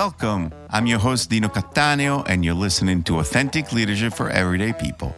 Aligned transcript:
Welcome. 0.00 0.50
I'm 0.70 0.86
your 0.86 0.98
host, 0.98 1.28
Dino 1.28 1.48
Cattaneo, 1.48 2.26
and 2.26 2.42
you're 2.42 2.54
listening 2.54 3.02
to 3.02 3.18
Authentic 3.18 3.70
Leadership 3.70 4.14
for 4.14 4.30
Everyday 4.30 4.72
People, 4.72 5.14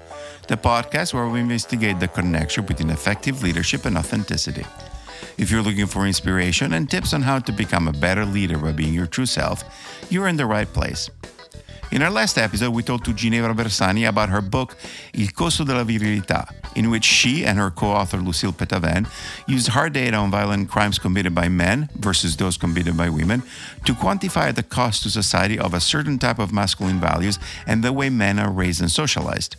the 0.49 0.57
podcast 0.57 1.15
where 1.15 1.29
we 1.29 1.39
investigate 1.39 2.01
the 2.01 2.09
connection 2.09 2.67
between 2.67 2.91
effective 2.91 3.45
leadership 3.45 3.85
and 3.85 3.97
authenticity. 3.97 4.67
If 5.39 5.53
you're 5.53 5.63
looking 5.63 5.87
for 5.87 6.05
inspiration 6.05 6.73
and 6.73 6.91
tips 6.91 7.15
on 7.15 7.23
how 7.23 7.39
to 7.39 7.53
become 7.53 7.87
a 7.87 7.93
better 7.93 8.25
leader 8.25 8.59
by 8.59 8.73
being 8.73 8.93
your 8.93 9.07
true 9.07 9.25
self, 9.25 9.63
you're 10.11 10.27
in 10.27 10.37
the 10.37 10.47
right 10.47 10.67
place. 10.67 11.09
In 11.93 12.03
our 12.03 12.11
last 12.11 12.37
episode, 12.37 12.75
we 12.75 12.83
talked 12.83 13.05
to 13.05 13.15
Ginevra 13.15 13.55
Bersani 13.55 14.09
about 14.09 14.31
her 14.31 14.43
book 14.43 14.75
Il 15.15 15.31
costo 15.33 15.63
della 15.63 15.85
virilità, 15.85 16.45
in 16.75 16.91
which 16.91 17.05
she 17.05 17.45
and 17.45 17.59
her 17.59 17.71
co-author 17.71 18.19
Lucile 18.19 18.53
Peytavin 18.53 19.09
used 19.47 19.69
hard 19.69 19.93
data 19.93 20.17
on 20.17 20.31
violent 20.31 20.71
crimes 20.71 20.99
committed 20.99 21.35
by 21.35 21.49
men 21.49 21.89
versus 21.95 22.37
those 22.37 22.57
committed 22.57 22.97
by 22.97 23.09
women 23.09 23.43
to 23.85 23.95
quantify 23.95 24.55
the 24.55 24.63
cost 24.63 25.03
to 25.03 25.11
society 25.11 25.59
of 25.59 25.75
a 25.75 25.81
certain 25.81 26.19
type 26.19 26.39
of 26.39 26.53
masculine 26.53 27.01
values 27.01 27.39
and 27.67 27.83
the 27.83 27.93
way 27.93 28.09
men 28.11 28.39
are 28.39 28.51
raised 28.51 28.81
and 28.81 28.91
socialized. 28.91 29.57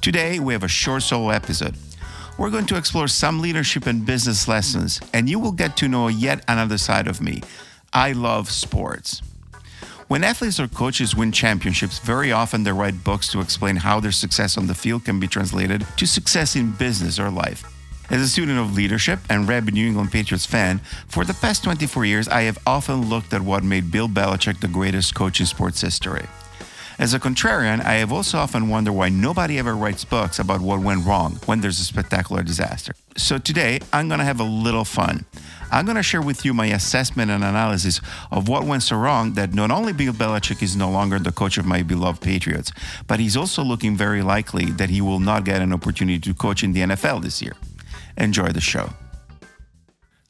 Today, 0.00 0.40
we 0.40 0.52
have 0.52 0.64
a 0.64 0.68
short 0.68 1.02
solo 1.02 1.30
episode. 1.30 1.76
We're 2.38 2.50
going 2.50 2.66
to 2.66 2.76
explore 2.76 3.08
some 3.08 3.40
leadership 3.40 3.86
and 3.86 4.04
business 4.04 4.48
lessons, 4.48 5.00
and 5.12 5.28
you 5.28 5.38
will 5.38 5.52
get 5.52 5.76
to 5.76 5.88
know 5.88 6.08
yet 6.08 6.44
another 6.48 6.78
side 6.78 7.06
of 7.06 7.20
me. 7.20 7.42
I 7.92 8.12
love 8.12 8.50
sports. 8.50 9.22
When 10.12 10.24
athletes 10.24 10.60
or 10.60 10.68
coaches 10.68 11.16
win 11.16 11.32
championships, 11.32 11.98
very 11.98 12.32
often 12.32 12.64
they 12.64 12.72
write 12.72 13.02
books 13.02 13.28
to 13.32 13.40
explain 13.40 13.76
how 13.76 13.98
their 13.98 14.12
success 14.12 14.58
on 14.58 14.66
the 14.66 14.74
field 14.74 15.06
can 15.06 15.18
be 15.18 15.26
translated 15.26 15.86
to 15.96 16.06
success 16.06 16.54
in 16.54 16.72
business 16.72 17.18
or 17.18 17.30
life. 17.30 17.64
As 18.10 18.20
a 18.20 18.28
student 18.28 18.58
of 18.58 18.74
leadership 18.74 19.20
and 19.30 19.48
rabid 19.48 19.72
New 19.72 19.86
England 19.86 20.12
Patriots 20.12 20.44
fan, 20.44 20.82
for 21.08 21.24
the 21.24 21.32
past 21.32 21.64
24 21.64 22.04
years, 22.04 22.28
I 22.28 22.42
have 22.42 22.58
often 22.66 23.08
looked 23.08 23.32
at 23.32 23.40
what 23.40 23.64
made 23.64 23.90
Bill 23.90 24.06
Belichick 24.06 24.60
the 24.60 24.68
greatest 24.68 25.14
coach 25.14 25.40
in 25.40 25.46
sports 25.46 25.80
history. 25.80 26.26
As 27.02 27.14
a 27.14 27.18
contrarian, 27.18 27.84
I 27.84 27.94
have 27.94 28.12
also 28.12 28.38
often 28.38 28.68
wondered 28.68 28.92
why 28.92 29.08
nobody 29.08 29.58
ever 29.58 29.74
writes 29.74 30.04
books 30.04 30.38
about 30.38 30.60
what 30.60 30.78
went 30.78 31.04
wrong 31.04 31.40
when 31.46 31.60
there's 31.60 31.80
a 31.80 31.84
spectacular 31.84 32.44
disaster. 32.44 32.94
So 33.16 33.38
today, 33.38 33.80
I'm 33.92 34.06
going 34.06 34.20
to 34.20 34.24
have 34.24 34.38
a 34.38 34.44
little 34.44 34.84
fun. 34.84 35.24
I'm 35.72 35.84
going 35.84 35.96
to 35.96 36.04
share 36.04 36.22
with 36.22 36.44
you 36.44 36.54
my 36.54 36.66
assessment 36.66 37.32
and 37.32 37.42
analysis 37.42 38.00
of 38.30 38.46
what 38.46 38.62
went 38.62 38.84
so 38.84 38.94
wrong 38.94 39.32
that 39.32 39.52
not 39.52 39.72
only 39.72 39.92
Bill 39.92 40.12
Belichick 40.12 40.62
is 40.62 40.76
no 40.76 40.88
longer 40.92 41.18
the 41.18 41.32
coach 41.32 41.58
of 41.58 41.66
my 41.66 41.82
beloved 41.82 42.22
Patriots, 42.22 42.70
but 43.08 43.18
he's 43.18 43.36
also 43.36 43.64
looking 43.64 43.96
very 43.96 44.22
likely 44.22 44.66
that 44.66 44.88
he 44.88 45.00
will 45.00 45.18
not 45.18 45.44
get 45.44 45.60
an 45.60 45.72
opportunity 45.72 46.20
to 46.20 46.32
coach 46.32 46.62
in 46.62 46.72
the 46.72 46.82
NFL 46.82 47.20
this 47.22 47.42
year. 47.42 47.56
Enjoy 48.16 48.50
the 48.50 48.60
show. 48.60 48.90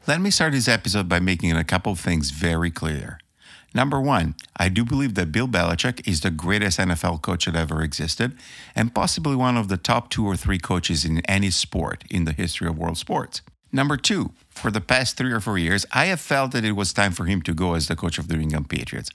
Let 0.07 0.23
me 0.23 0.31
start 0.31 0.55
this 0.55 0.69
episode 0.69 1.07
by 1.07 1.21
making 1.21 1.53
a 1.53 1.65
couple 1.65 1.93
of 1.93 2.01
things 2.01 2.31
very 2.31 2.71
clear. 2.71 3.19
Number 3.75 4.01
one, 4.01 4.35
I 4.57 4.69
do 4.69 4.85
believe 4.85 5.15
that 5.15 5.33
Bill 5.33 5.49
Belichick 5.49 6.07
is 6.07 6.21
the 6.21 6.31
greatest 6.31 6.79
NFL 6.79 7.23
coach 7.23 7.47
that 7.47 7.57
ever 7.57 7.83
existed, 7.83 8.37
and 8.75 8.95
possibly 8.95 9.35
one 9.35 9.57
of 9.57 9.69
the 9.69 9.79
top 9.79 10.11
two 10.11 10.27
or 10.27 10.37
three 10.37 10.59
coaches 10.59 11.05
in 11.05 11.21
any 11.21 11.51
sport 11.51 12.05
in 12.11 12.25
the 12.25 12.33
history 12.33 12.69
of 12.69 12.79
world 12.79 12.99
sports. 12.99 13.41
Number 13.75 13.97
two, 13.97 14.33
for 14.51 14.71
the 14.71 14.83
past 14.83 15.17
three 15.17 15.33
or 15.33 15.41
four 15.41 15.57
years, 15.57 15.87
I 15.93 16.07
have 16.07 16.21
felt 16.21 16.53
that 16.53 16.65
it 16.65 16.73
was 16.73 16.93
time 16.93 17.13
for 17.13 17.25
him 17.25 17.41
to 17.43 17.55
go 17.55 17.73
as 17.73 17.89
the 17.89 17.97
coach 17.97 18.19
of 18.19 18.29
the 18.29 18.37
New 18.37 18.43
England 18.43 18.69
Patriots 18.69 19.09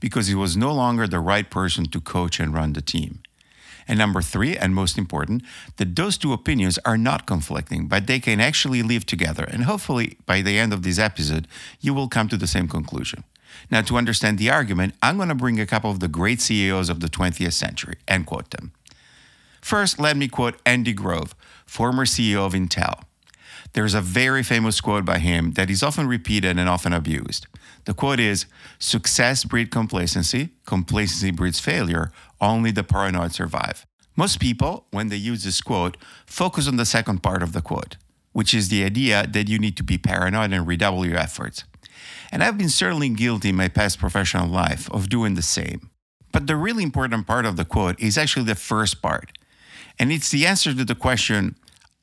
because 0.00 0.28
he 0.28 0.34
was 0.34 0.56
no 0.56 0.72
longer 0.72 1.06
the 1.06 1.20
right 1.20 1.48
person 1.50 1.84
to 1.90 2.00
coach 2.00 2.40
and 2.40 2.54
run 2.54 2.72
the 2.72 2.80
team. 2.80 3.20
And 3.86 3.98
number 3.98 4.22
three, 4.22 4.56
and 4.56 4.74
most 4.74 4.96
important, 4.96 5.42
that 5.76 5.96
those 5.96 6.16
two 6.16 6.32
opinions 6.32 6.78
are 6.84 6.98
not 6.98 7.26
conflicting, 7.26 7.86
but 7.86 8.06
they 8.06 8.20
can 8.20 8.40
actually 8.40 8.82
live 8.82 9.04
together. 9.04 9.44
And 9.44 9.64
hopefully, 9.64 10.16
by 10.24 10.40
the 10.40 10.58
end 10.58 10.72
of 10.72 10.82
this 10.82 10.98
episode, 10.98 11.46
you 11.80 11.92
will 11.92 12.08
come 12.08 12.28
to 12.28 12.36
the 12.36 12.46
same 12.46 12.68
conclusion. 12.68 13.24
Now, 13.70 13.82
to 13.82 13.96
understand 13.96 14.38
the 14.38 14.50
argument, 14.50 14.94
I'm 15.02 15.16
going 15.16 15.28
to 15.28 15.34
bring 15.34 15.60
a 15.60 15.66
couple 15.66 15.90
of 15.90 16.00
the 16.00 16.08
great 16.08 16.40
CEOs 16.40 16.88
of 16.88 17.00
the 17.00 17.08
20th 17.08 17.52
century 17.52 17.96
and 18.06 18.26
quote 18.26 18.50
them. 18.50 18.72
First, 19.60 19.98
let 19.98 20.16
me 20.16 20.28
quote 20.28 20.60
Andy 20.64 20.92
Grove, 20.92 21.34
former 21.66 22.04
CEO 22.04 22.46
of 22.46 22.54
Intel. 22.54 23.02
There's 23.74 23.94
a 23.94 24.00
very 24.00 24.42
famous 24.42 24.80
quote 24.80 25.04
by 25.04 25.18
him 25.18 25.52
that 25.52 25.70
is 25.70 25.82
often 25.82 26.06
repeated 26.06 26.58
and 26.58 26.68
often 26.68 26.92
abused. 26.92 27.46
The 27.84 27.94
quote 27.94 28.20
is 28.20 28.46
Success 28.78 29.44
breeds 29.44 29.70
complacency, 29.70 30.50
complacency 30.64 31.30
breeds 31.30 31.60
failure, 31.60 32.10
only 32.40 32.70
the 32.70 32.84
paranoid 32.84 33.32
survive. 33.32 33.86
Most 34.16 34.40
people, 34.40 34.86
when 34.90 35.08
they 35.08 35.16
use 35.16 35.44
this 35.44 35.60
quote, 35.60 35.96
focus 36.26 36.66
on 36.66 36.76
the 36.76 36.84
second 36.84 37.22
part 37.22 37.42
of 37.42 37.52
the 37.52 37.60
quote, 37.60 37.96
which 38.32 38.54
is 38.54 38.68
the 38.68 38.84
idea 38.84 39.26
that 39.26 39.48
you 39.48 39.58
need 39.58 39.76
to 39.76 39.82
be 39.82 39.98
paranoid 39.98 40.52
and 40.52 40.66
redouble 40.66 41.06
your 41.06 41.18
efforts. 41.18 41.64
And 42.30 42.44
I've 42.44 42.58
been 42.58 42.68
certainly 42.68 43.08
guilty 43.08 43.50
in 43.50 43.56
my 43.56 43.68
past 43.68 43.98
professional 43.98 44.48
life 44.48 44.90
of 44.90 45.08
doing 45.08 45.34
the 45.34 45.42
same. 45.42 45.90
But 46.32 46.46
the 46.46 46.56
really 46.56 46.82
important 46.82 47.26
part 47.26 47.46
of 47.46 47.56
the 47.56 47.64
quote 47.64 47.98
is 48.00 48.18
actually 48.18 48.44
the 48.44 48.54
first 48.54 49.00
part. 49.00 49.32
And 49.98 50.12
it's 50.12 50.30
the 50.30 50.46
answer 50.46 50.74
to 50.74 50.84
the 50.84 50.94
question 50.94 51.56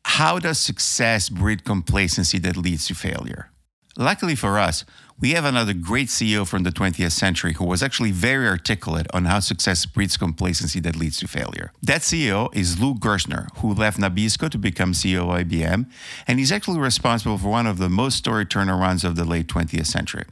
how 0.06 0.38
does 0.38 0.60
success 0.60 1.30
breed 1.30 1.64
complacency 1.64 2.38
that 2.40 2.56
leads 2.56 2.88
to 2.88 2.96
failure? 2.96 3.50
Luckily 3.98 4.36
for 4.36 4.60
us, 4.60 4.86
we 5.20 5.32
have 5.32 5.46
another 5.46 5.74
great 5.74 6.10
CEO 6.10 6.46
from 6.46 6.64
the 6.64 6.72
20th 6.72 7.14
century 7.14 7.54
who 7.54 7.66
was 7.66 7.82
actually 7.82 8.12
very 8.12 8.48
articulate 8.48 9.08
on 9.14 9.26
how 9.26 9.40
success 9.40 9.86
breeds 9.86 10.18
complacency 10.18 10.82
that 10.82 10.98
leads 10.98 11.20
to 11.20 11.28
failure. 11.28 11.72
That 11.82 12.02
CEO 12.02 12.54
is 12.54 12.82
Lou 12.82 12.96
Gerstner, 12.96 13.48
who 13.58 13.74
left 13.74 13.98
Nabisco 13.98 14.50
to 14.50 14.58
become 14.58 14.92
CEO 14.92 15.22
of 15.22 15.48
IBM, 15.48 15.90
and 16.28 16.40
he's 16.40 16.52
actually 16.52 16.80
responsible 16.80 17.38
for 17.38 17.48
one 17.48 17.66
of 17.66 17.78
the 17.78 17.88
most 17.88 18.18
storied 18.18 18.50
turnarounds 18.50 19.06
of 19.06 19.16
the 19.16 19.24
late 19.24 19.48
20th 19.48 19.88
century. 19.88 20.26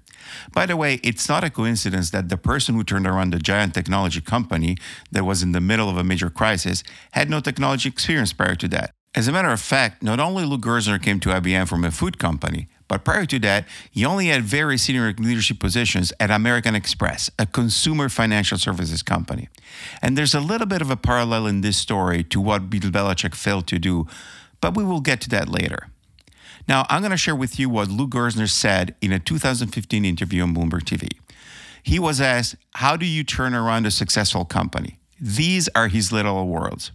By 0.54 0.66
the 0.66 0.76
way, 0.76 0.96
it's 0.96 1.30
not 1.30 1.46
a 1.46 1.50
coincidence 1.50 2.10
that 2.10 2.28
the 2.28 2.38
person 2.38 2.76
who 2.76 2.84
turned 2.84 3.08
around 3.08 3.32
the 3.32 3.40
giant 3.40 3.74
technology 3.74 4.20
company 4.20 4.76
that 5.12 5.26
was 5.26 5.44
in 5.44 5.54
the 5.54 5.62
middle 5.62 5.90
of 5.90 5.98
a 5.98 6.04
major 6.04 6.30
crisis 6.30 6.84
had 7.12 7.30
no 7.30 7.40
technology 7.40 7.88
experience 7.88 8.34
prior 8.34 8.56
to 8.56 8.68
that. 8.70 8.92
As 9.16 9.28
a 9.28 9.32
matter 9.32 9.50
of 9.50 9.62
fact, 9.62 10.02
not 10.02 10.20
only 10.20 10.44
Lou 10.44 10.58
Gerstner 10.58 11.02
came 11.02 11.20
to 11.20 11.30
IBM 11.30 11.68
from 11.68 11.86
a 11.86 11.92
food 11.92 12.18
company, 12.18 12.68
but 12.94 13.04
prior 13.04 13.26
to 13.26 13.40
that, 13.40 13.66
he 13.90 14.06
only 14.06 14.28
had 14.28 14.44
very 14.44 14.78
senior 14.78 15.16
leadership 15.18 15.58
positions 15.58 16.14
at 16.20 16.30
American 16.30 16.76
Express, 16.76 17.32
a 17.40 17.48
consumer 17.48 18.08
financial 18.08 18.60
services 18.60 19.02
company. 19.02 19.50
And 20.04 20.16
there's 20.16 20.36
a 20.36 20.40
little 20.40 20.68
bit 20.68 20.80
of 20.80 20.92
a 20.92 20.96
parallel 20.96 21.48
in 21.48 21.62
this 21.62 21.76
story 21.76 22.24
to 22.26 22.40
what 22.40 22.70
Bill 22.70 22.92
Belichick 22.92 23.34
failed 23.34 23.66
to 23.70 23.80
do, 23.80 24.06
but 24.62 24.78
we 24.78 24.84
will 24.84 25.02
get 25.02 25.22
to 25.22 25.30
that 25.32 25.50
later. 25.50 25.88
Now, 26.68 26.86
I'm 26.88 27.02
going 27.02 27.10
to 27.10 27.18
share 27.18 27.36
with 27.36 27.58
you 27.58 27.68
what 27.68 27.90
Lou 27.90 28.08
Gerstner 28.08 28.48
said 28.48 28.94
in 29.02 29.12
a 29.12 29.18
2015 29.18 30.06
interview 30.06 30.44
on 30.44 30.54
Bloomberg 30.54 30.84
TV. 30.84 31.10
He 31.82 31.98
was 31.98 32.22
asked, 32.22 32.58
How 32.76 32.96
do 32.96 33.08
you 33.08 33.24
turn 33.24 33.56
around 33.56 33.88
a 33.88 33.92
successful 33.92 34.46
company? 34.46 35.00
These 35.20 35.68
are 35.70 35.88
his 35.88 36.12
little 36.12 36.48
words. 36.48 36.92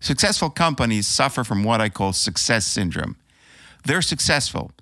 Successful 0.00 0.48
companies 0.48 1.06
suffer 1.06 1.44
from 1.44 1.64
what 1.64 1.82
I 1.82 1.90
call 1.90 2.14
success 2.14 2.64
syndrome. 2.64 3.16
They're 3.84 4.02
successful. 4.02 4.72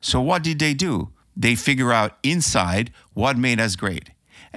So, 0.00 0.20
what 0.20 0.42
did 0.42 0.58
they 0.58 0.74
do? 0.74 1.10
They 1.36 1.54
figure 1.54 1.92
out 1.92 2.18
inside 2.22 2.92
what 3.14 3.36
made 3.36 3.60
us 3.60 3.76
great. 3.76 4.10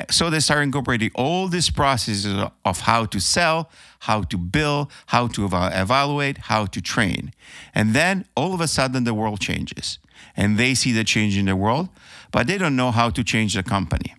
So, 0.10 0.30
they 0.30 0.40
start 0.40 0.64
incorporating 0.64 1.12
all 1.16 1.48
these 1.48 1.70
processes 1.70 2.26
of 2.66 2.80
how 2.82 3.06
to 3.06 3.20
sell, 3.20 3.70
how 4.00 4.24
to 4.24 4.38
build, 4.38 4.92
how 5.08 5.28
to 5.28 5.46
evaluate, 5.46 6.38
how 6.38 6.66
to 6.68 6.82
train. 6.82 7.34
And 7.76 7.94
then 7.94 8.26
all 8.36 8.54
of 8.54 8.62
a 8.62 8.68
sudden, 8.68 9.04
the 9.04 9.14
world 9.14 9.40
changes. 9.40 10.00
And 10.36 10.58
they 10.58 10.74
see 10.74 10.92
the 10.92 11.04
change 11.04 11.38
in 11.38 11.46
the 11.46 11.56
world, 11.56 11.90
but 12.32 12.48
they 12.48 12.58
don't 12.58 12.76
know 12.76 12.92
how 12.92 13.10
to 13.12 13.24
change 13.24 13.54
the 13.54 13.64
company. 13.64 14.16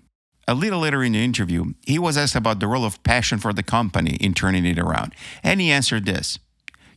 A 0.47 0.55
little 0.55 0.81
later 0.81 1.03
in 1.03 1.13
the 1.13 1.25
interview, 1.25 1.73
he 1.87 1.99
was 1.99 2.19
asked 2.19 2.37
about 2.37 2.61
the 2.61 2.67
role 2.67 2.85
of 2.85 3.03
passion 3.03 3.39
for 3.39 3.53
the 3.53 3.63
company 3.63 4.17
in 4.21 4.35
turning 4.35 4.67
it 4.67 4.79
around. 4.79 5.15
And 5.43 5.61
he 5.61 5.71
answered 5.71 6.05
this 6.05 6.39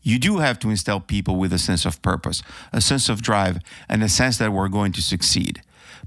You 0.02 0.20
do 0.20 0.38
have 0.38 0.60
to 0.60 0.70
instill 0.70 1.00
people 1.00 1.36
with 1.36 1.54
a 1.54 1.60
sense 1.60 1.86
of 1.86 2.02
purpose, 2.02 2.42
a 2.72 2.82
sense 2.82 3.10
of 3.10 3.22
drive, 3.22 3.60
and 3.90 4.04
a 4.04 4.10
sense 4.10 4.38
that 4.38 4.54
we're 4.54 4.70
going 4.70 4.92
to 4.94 5.02
succeed. 5.02 5.62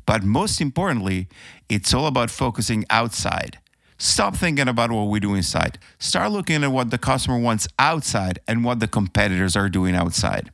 But 0.07 0.23
most 0.23 0.61
importantly, 0.61 1.29
it's 1.69 1.93
all 1.95 2.07
about 2.07 2.31
focusing 2.31 2.85
outside. 2.91 3.59
Stop 3.99 4.35
thinking 4.35 4.67
about 4.67 4.91
what 4.91 5.09
we 5.09 5.21
do 5.21 5.35
inside. 5.35 5.79
Start 5.99 6.33
looking 6.33 6.65
at 6.65 6.73
what 6.73 6.91
the 6.91 6.97
customer 6.97 7.39
wants 7.39 7.69
outside 7.79 8.41
and 8.49 8.65
what 8.65 8.81
the 8.81 8.89
competitors 8.89 9.57
are 9.57 9.69
doing 9.69 9.95
outside. 9.95 10.51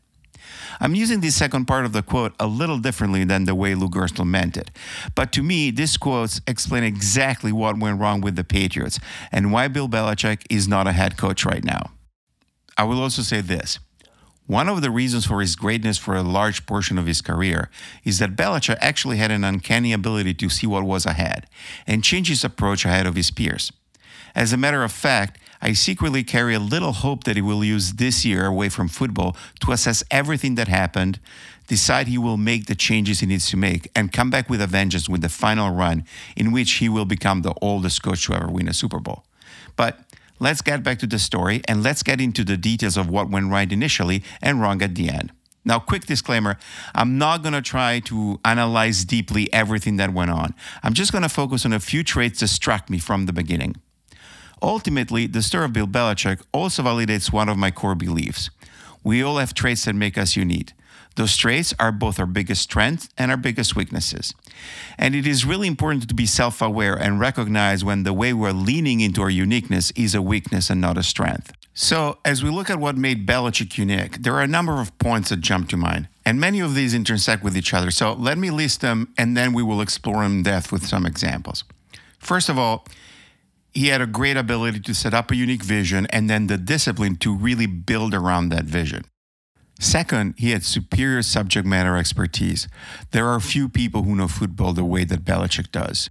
I'm 0.81 0.95
using 0.95 1.21
the 1.21 1.31
second 1.31 1.67
part 1.67 1.85
of 1.85 1.93
the 1.93 2.03
quote 2.03 2.35
a 2.39 2.47
little 2.47 2.79
differently 2.79 3.25
than 3.25 3.45
the 3.45 3.55
way 3.55 3.75
Lou 3.75 3.89
Gerstner 3.89 4.27
meant 4.27 4.57
it. 4.57 4.71
But 5.15 5.33
to 5.33 5.43
me, 5.43 5.71
these 5.71 5.97
quotes 5.97 6.41
explain 6.47 6.83
exactly 6.83 7.53
what 7.53 7.79
went 7.79 8.01
wrong 8.01 8.21
with 8.21 8.37
the 8.37 8.45
Patriots 8.45 8.99
and 9.33 9.53
why 9.53 9.69
Bill 9.69 9.89
Belichick 9.89 10.43
is 10.51 10.69
not 10.69 10.87
a 10.87 10.93
head 10.93 11.17
coach 11.17 11.45
right 11.45 11.65
now. 11.65 11.93
I 12.77 12.85
will 12.85 13.01
also 13.01 13.23
say 13.23 13.41
this. 13.41 13.79
One 14.47 14.69
of 14.69 14.81
the 14.81 14.93
reasons 14.93 15.27
for 15.27 15.41
his 15.41 15.57
greatness 15.57 15.99
for 15.99 16.15
a 16.15 16.23
large 16.23 16.67
portion 16.67 16.99
of 16.99 17.07
his 17.07 17.21
career 17.21 17.69
is 18.05 18.21
that 18.21 18.37
Belichick 18.37 18.79
actually 18.81 19.17
had 19.17 19.33
an 19.33 19.43
uncanny 19.43 19.93
ability 19.93 20.35
to 20.35 20.49
see 20.49 20.69
what 20.69 20.85
was 20.85 21.05
ahead 21.05 21.47
and 21.87 22.05
change 22.05 22.29
his 22.29 22.45
approach 22.45 22.85
ahead 22.85 23.07
of 23.07 23.17
his 23.17 23.33
peers. 23.33 23.73
As 24.37 24.53
a 24.53 24.57
matter 24.57 24.85
of 24.85 24.93
fact, 24.93 25.41
I 25.61 25.73
secretly 25.73 26.23
carry 26.23 26.55
a 26.55 26.61
little 26.61 26.93
hope 26.93 27.25
that 27.25 27.35
he 27.35 27.43
will 27.43 27.65
use 27.65 27.95
this 27.95 28.25
year 28.25 28.47
away 28.47 28.69
from 28.69 28.87
football 28.87 29.37
to 29.61 29.73
assess 29.73 30.05
everything 30.11 30.55
that 30.57 30.69
happened, 30.69 31.19
decide 31.67 32.07
he 32.07 32.19
will 32.19 32.37
make 32.37 32.67
the 32.67 32.75
changes 32.75 33.21
he 33.21 33.27
needs 33.27 33.51
to 33.51 33.57
make, 33.57 33.91
and 33.97 34.13
come 34.13 34.31
back 34.31 34.49
with 34.49 34.61
a 34.61 34.67
vengeance 34.67 35.09
with 35.09 35.23
the 35.23 35.29
final 35.29 35.71
run 35.71 36.05
in 36.37 36.53
which 36.53 36.73
he 36.73 36.89
will 36.89 37.07
become 37.07 37.43
the 37.43 37.55
oldest 37.61 38.03
coach 38.03 38.27
to 38.27 38.35
ever 38.35 38.49
win 38.49 38.69
a 38.69 38.75
Super 38.75 39.01
Bowl. 39.01 39.25
But 39.75 40.06
let's 40.39 40.63
get 40.63 40.83
back 40.83 40.99
to 41.01 41.07
the 41.07 41.19
story 41.19 41.63
and 41.69 41.83
let's 41.83 42.03
get 42.03 42.21
into 42.21 42.45
the 42.45 42.57
details 42.57 42.97
of 42.97 43.09
what 43.09 43.31
went 43.31 43.51
right 43.51 43.71
initially 43.71 44.23
and 44.41 44.61
wrong 44.61 44.83
at 44.83 44.95
the 44.95 45.09
end. 45.09 45.33
Now, 45.65 45.81
quick 45.81 46.07
disclaimer 46.07 46.59
I'm 46.95 47.19
not 47.19 47.43
going 47.43 47.53
to 47.53 47.63
try 47.63 48.01
to 48.01 48.41
analyze 48.45 49.05
deeply 49.05 49.53
everything 49.53 49.97
that 49.97 50.13
went 50.13 50.31
on. 50.31 50.55
I'm 50.83 50.95
just 50.95 51.13
going 51.13 51.23
to 51.23 51.29
focus 51.29 51.67
on 51.67 51.73
a 51.73 51.81
few 51.81 52.05
traits 52.05 52.41
that 52.41 52.49
struck 52.49 52.89
me 52.89 52.99
from 52.99 53.27
the 53.27 53.33
beginning. 53.33 53.75
Ultimately, 54.63 55.27
the 55.27 55.43
story 55.43 55.67
of 55.67 55.73
Bill 55.73 55.87
Belichick 55.87 56.41
also 56.53 56.83
validates 56.83 57.33
one 57.33 57.49
of 57.49 57.59
my 57.59 57.71
core 57.71 57.95
beliefs. 57.95 58.49
We 59.05 59.23
all 59.23 59.39
have 59.39 59.55
traits 59.55 59.85
that 59.85 59.95
make 59.95 60.17
us 60.17 60.37
unique. 60.37 60.73
Those 61.17 61.37
traits 61.37 61.75
are 61.81 61.93
both 61.93 62.21
our 62.21 62.27
biggest 62.27 62.63
strengths 62.63 63.09
and 63.17 63.31
our 63.31 63.37
biggest 63.39 63.75
weaknesses. 63.75 64.35
And 64.99 65.15
it 65.15 65.27
is 65.27 65.45
really 65.45 65.67
important 65.67 66.09
to 66.09 66.15
be 66.15 66.27
self 66.27 66.63
aware 66.63 66.95
and 66.95 67.19
recognize 67.19 67.83
when 67.83 68.05
the 68.05 68.13
way 68.13 68.33
we're 68.33 68.53
leaning 68.53 69.01
into 69.01 69.23
our 69.23 69.31
uniqueness 69.31 69.91
is 69.93 70.15
a 70.15 70.23
weakness 70.23 70.71
and 70.71 70.81
not 70.81 70.99
a 70.99 71.03
strength. 71.03 71.53
So, 71.73 72.19
as 72.25 72.43
we 72.43 72.51
look 72.51 72.71
at 72.71 72.79
what 72.79 72.97
made 72.97 73.27
Belichick 73.27 73.77
unique, 73.77 74.23
there 74.23 74.35
are 74.35 74.43
a 74.43 74.47
number 74.47 74.81
of 74.81 74.97
points 74.99 75.29
that 75.29 75.41
jump 75.41 75.69
to 75.71 75.77
mind, 75.77 76.09
and 76.25 76.41
many 76.41 76.61
of 76.61 76.75
these 76.75 76.95
intersect 76.95 77.43
with 77.43 77.57
each 77.57 77.75
other. 77.75 77.91
So, 77.91 78.13
let 78.15 78.39
me 78.39 78.51
list 78.51 78.81
them 78.81 79.13
and 79.19 79.37
then 79.37 79.53
we 79.53 79.63
will 79.63 79.81
explore 79.81 80.23
in 80.25 80.43
depth 80.43 80.71
with 80.73 80.87
some 80.87 81.05
examples. 81.05 81.65
First 82.19 82.49
of 82.49 82.59
all, 82.59 82.87
he 83.73 83.89
had 83.89 84.01
a 84.01 84.07
great 84.07 84.39
ability 84.39 84.81
to 84.81 84.95
set 84.95 85.13
up 85.13 85.31
a 85.31 85.37
unique 85.37 85.63
vision 85.63 86.07
and 86.09 86.31
then 86.31 86.47
the 86.47 86.57
discipline 86.57 87.17
to 87.17 87.35
really 87.35 87.67
build 87.67 88.15
around 88.15 88.49
that 88.49 88.65
vision. 88.65 89.05
Second, 89.79 90.35
he 90.39 90.51
had 90.51 90.65
superior 90.65 91.23
subject 91.23 91.67
matter 91.67 91.97
expertise. 91.97 92.67
There 93.11 93.29
are 93.29 93.41
few 93.41 93.69
people 93.69 94.05
who 94.05 94.17
know 94.17 94.29
football 94.29 94.73
the 94.73 94.85
way 94.85 95.05
that 95.05 95.25
Belichick 95.25 95.71
does. 95.71 96.09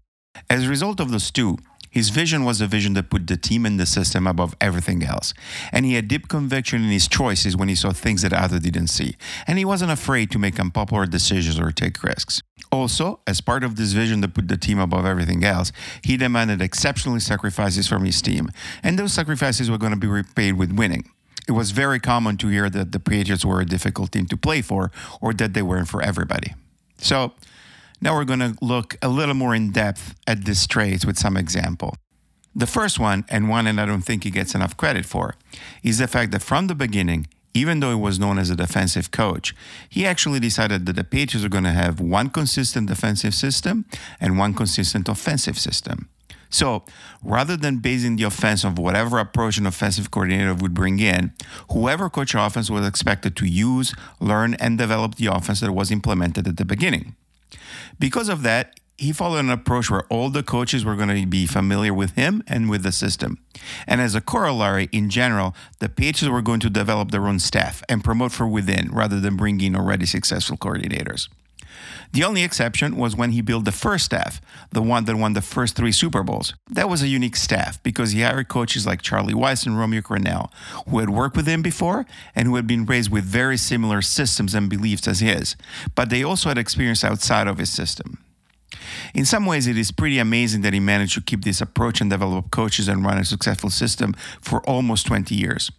As 0.49 0.65
a 0.65 0.69
result 0.69 0.99
of 0.99 1.11
those 1.11 1.31
two, 1.31 1.57
his 1.95 2.09
vision 2.09 2.43
was 2.43 2.59
a 2.59 2.67
vision 2.67 2.93
that 2.95 3.09
put 3.09 3.25
the 3.25 3.37
team 3.37 3.65
and 3.65 3.79
the 3.79 3.85
system 3.85 4.27
above 4.27 4.53
everything 4.59 5.01
else. 5.01 5.33
And 5.71 5.85
he 5.85 5.93
had 5.93 6.09
deep 6.09 6.27
conviction 6.27 6.83
in 6.83 6.89
his 6.89 7.07
choices 7.07 7.55
when 7.55 7.69
he 7.69 7.75
saw 7.75 7.91
things 7.91 8.21
that 8.23 8.33
others 8.33 8.59
didn't 8.59 8.87
see. 8.87 9.15
And 9.47 9.57
he 9.57 9.63
wasn't 9.63 9.91
afraid 9.91 10.29
to 10.31 10.37
make 10.37 10.59
unpopular 10.59 11.05
decisions 11.05 11.57
or 11.57 11.71
take 11.71 12.03
risks. 12.03 12.41
Also, 12.69 13.21
as 13.25 13.39
part 13.39 13.63
of 13.63 13.77
this 13.77 13.93
vision 13.93 14.19
that 14.21 14.33
put 14.33 14.49
the 14.49 14.57
team 14.57 14.77
above 14.77 15.05
everything 15.05 15.45
else, 15.45 15.71
he 16.03 16.17
demanded 16.17 16.61
exceptional 16.61 17.17
sacrifices 17.21 17.87
from 17.87 18.03
his 18.03 18.21
team. 18.21 18.49
And 18.83 18.99
those 18.99 19.13
sacrifices 19.13 19.71
were 19.71 19.77
going 19.77 19.93
to 19.93 19.97
be 19.97 20.07
repaid 20.07 20.57
with 20.57 20.73
winning. 20.73 21.09
It 21.47 21.51
was 21.51 21.71
very 21.71 21.99
common 21.99 22.37
to 22.37 22.47
hear 22.47 22.69
that 22.69 22.91
the 22.91 22.99
Patriots 22.99 23.45
were 23.45 23.61
a 23.61 23.65
difficult 23.65 24.11
team 24.11 24.25
to 24.27 24.37
play 24.37 24.61
for 24.61 24.91
or 25.21 25.33
that 25.33 25.53
they 25.53 25.61
weren't 25.61 25.87
for 25.87 26.01
everybody. 26.01 26.53
So, 26.97 27.33
now 28.01 28.15
we're 28.15 28.25
going 28.25 28.39
to 28.39 28.55
look 28.61 28.97
a 29.01 29.07
little 29.07 29.35
more 29.35 29.55
in 29.55 29.71
depth 29.71 30.15
at 30.27 30.45
these 30.45 30.67
traits 30.67 31.05
with 31.05 31.17
some 31.17 31.37
example. 31.37 31.95
The 32.53 32.67
first 32.67 32.99
one, 32.99 33.25
and 33.29 33.49
one 33.49 33.65
that 33.65 33.79
I 33.79 33.85
don't 33.85 34.01
think 34.01 34.23
he 34.23 34.31
gets 34.31 34.55
enough 34.55 34.77
credit 34.77 35.05
for, 35.05 35.35
is 35.83 35.97
the 35.97 36.07
fact 36.07 36.31
that 36.31 36.41
from 36.41 36.67
the 36.67 36.75
beginning, 36.75 37.27
even 37.53 37.79
though 37.79 37.89
he 37.89 37.95
was 37.95 38.19
known 38.19 38.37
as 38.37 38.49
a 38.49 38.55
defensive 38.55 39.11
coach, 39.11 39.55
he 39.89 40.05
actually 40.05 40.39
decided 40.39 40.85
that 40.85 40.95
the 40.95 41.03
Patriots 41.03 41.45
are 41.45 41.49
going 41.49 41.63
to 41.63 41.71
have 41.71 41.99
one 41.99 42.29
consistent 42.29 42.87
defensive 42.87 43.33
system 43.33 43.85
and 44.19 44.37
one 44.37 44.53
consistent 44.53 45.09
offensive 45.09 45.57
system. 45.57 46.09
So 46.49 46.83
rather 47.23 47.57
than 47.57 47.77
basing 47.77 48.15
the 48.15 48.23
offense 48.23 48.63
on 48.63 48.75
whatever 48.75 49.19
approach 49.19 49.57
an 49.57 49.65
offensive 49.65 50.11
coordinator 50.11 50.53
would 50.53 50.73
bring 50.73 50.99
in, 50.99 51.33
whoever 51.71 52.09
coach 52.09 52.35
offense 52.35 52.69
was 52.69 52.87
expected 52.87 53.35
to 53.37 53.45
use, 53.45 53.93
learn, 54.19 54.53
and 54.55 54.77
develop 54.77 55.15
the 55.15 55.27
offense 55.27 55.59
that 55.61 55.71
was 55.71 55.91
implemented 55.91 56.47
at 56.47 56.57
the 56.57 56.65
beginning. 56.65 57.15
Because 57.99 58.29
of 58.29 58.43
that, 58.43 58.79
he 58.97 59.11
followed 59.11 59.39
an 59.39 59.49
approach 59.49 59.91
where 59.91 60.03
all 60.03 60.29
the 60.29 60.43
coaches 60.43 60.85
were 60.85 60.95
going 60.95 61.09
to 61.09 61.27
be 61.27 61.45
familiar 61.45 61.93
with 61.93 62.11
him 62.11 62.43
and 62.47 62.69
with 62.69 62.83
the 62.83 62.91
system. 62.91 63.37
And 63.87 63.99
as 63.99 64.15
a 64.15 64.21
corollary, 64.21 64.87
in 64.91 65.09
general, 65.09 65.53
the 65.79 65.89
Patriots 65.89 66.31
were 66.31 66.41
going 66.41 66.61
to 66.61 66.69
develop 66.69 67.11
their 67.11 67.27
own 67.27 67.39
staff 67.39 67.83
and 67.89 68.03
promote 68.03 68.31
from 68.31 68.51
within 68.51 68.89
rather 68.91 69.19
than 69.19 69.35
bring 69.35 69.59
in 69.59 69.75
already 69.75 70.05
successful 70.05 70.57
coordinators. 70.57 71.27
The 72.15 72.23
only 72.23 72.43
exception 72.43 72.95
was 72.95 73.13
when 73.13 73.31
he 73.31 73.41
built 73.41 73.65
the 73.65 73.73
first 73.73 74.05
staff, 74.05 74.39
the 74.71 74.81
one 74.81 75.03
that 75.03 75.17
won 75.17 75.33
the 75.33 75.41
first 75.41 75.75
three 75.75 75.91
Super 75.91 76.23
Bowls. 76.23 76.53
That 76.69 76.87
was 76.87 77.01
a 77.01 77.09
unique 77.09 77.35
staff 77.35 77.83
because 77.83 78.11
he 78.11 78.21
hired 78.21 78.47
coaches 78.47 78.87
like 78.87 79.01
Charlie 79.01 79.33
Weis 79.33 79.65
and 79.65 79.77
Romeo 79.77 79.99
Crennel, 79.99 80.49
who 80.87 80.99
had 80.99 81.09
worked 81.09 81.35
with 81.35 81.45
him 81.45 81.61
before 81.61 82.05
and 82.33 82.47
who 82.47 82.55
had 82.55 82.67
been 82.67 82.85
raised 82.85 83.11
with 83.11 83.25
very 83.25 83.57
similar 83.57 84.01
systems 84.01 84.55
and 84.55 84.69
beliefs 84.69 85.09
as 85.09 85.19
his, 85.19 85.57
but 85.93 86.09
they 86.09 86.23
also 86.23 86.47
had 86.47 86.57
experience 86.57 87.03
outside 87.03 87.47
of 87.47 87.57
his 87.57 87.69
system. 87.69 88.23
In 89.13 89.25
some 89.25 89.45
ways, 89.45 89.67
it 89.67 89.77
is 89.77 89.91
pretty 89.91 90.17
amazing 90.17 90.61
that 90.61 90.71
he 90.71 90.79
managed 90.79 91.15
to 91.15 91.21
keep 91.21 91.43
this 91.43 91.59
approach 91.59 91.99
and 91.99 92.09
develop 92.09 92.49
coaches 92.49 92.87
and 92.87 93.03
run 93.03 93.17
a 93.17 93.25
successful 93.25 93.69
system 93.69 94.15
for 94.39 94.61
almost 94.61 95.05
20 95.05 95.35
years. 95.35 95.69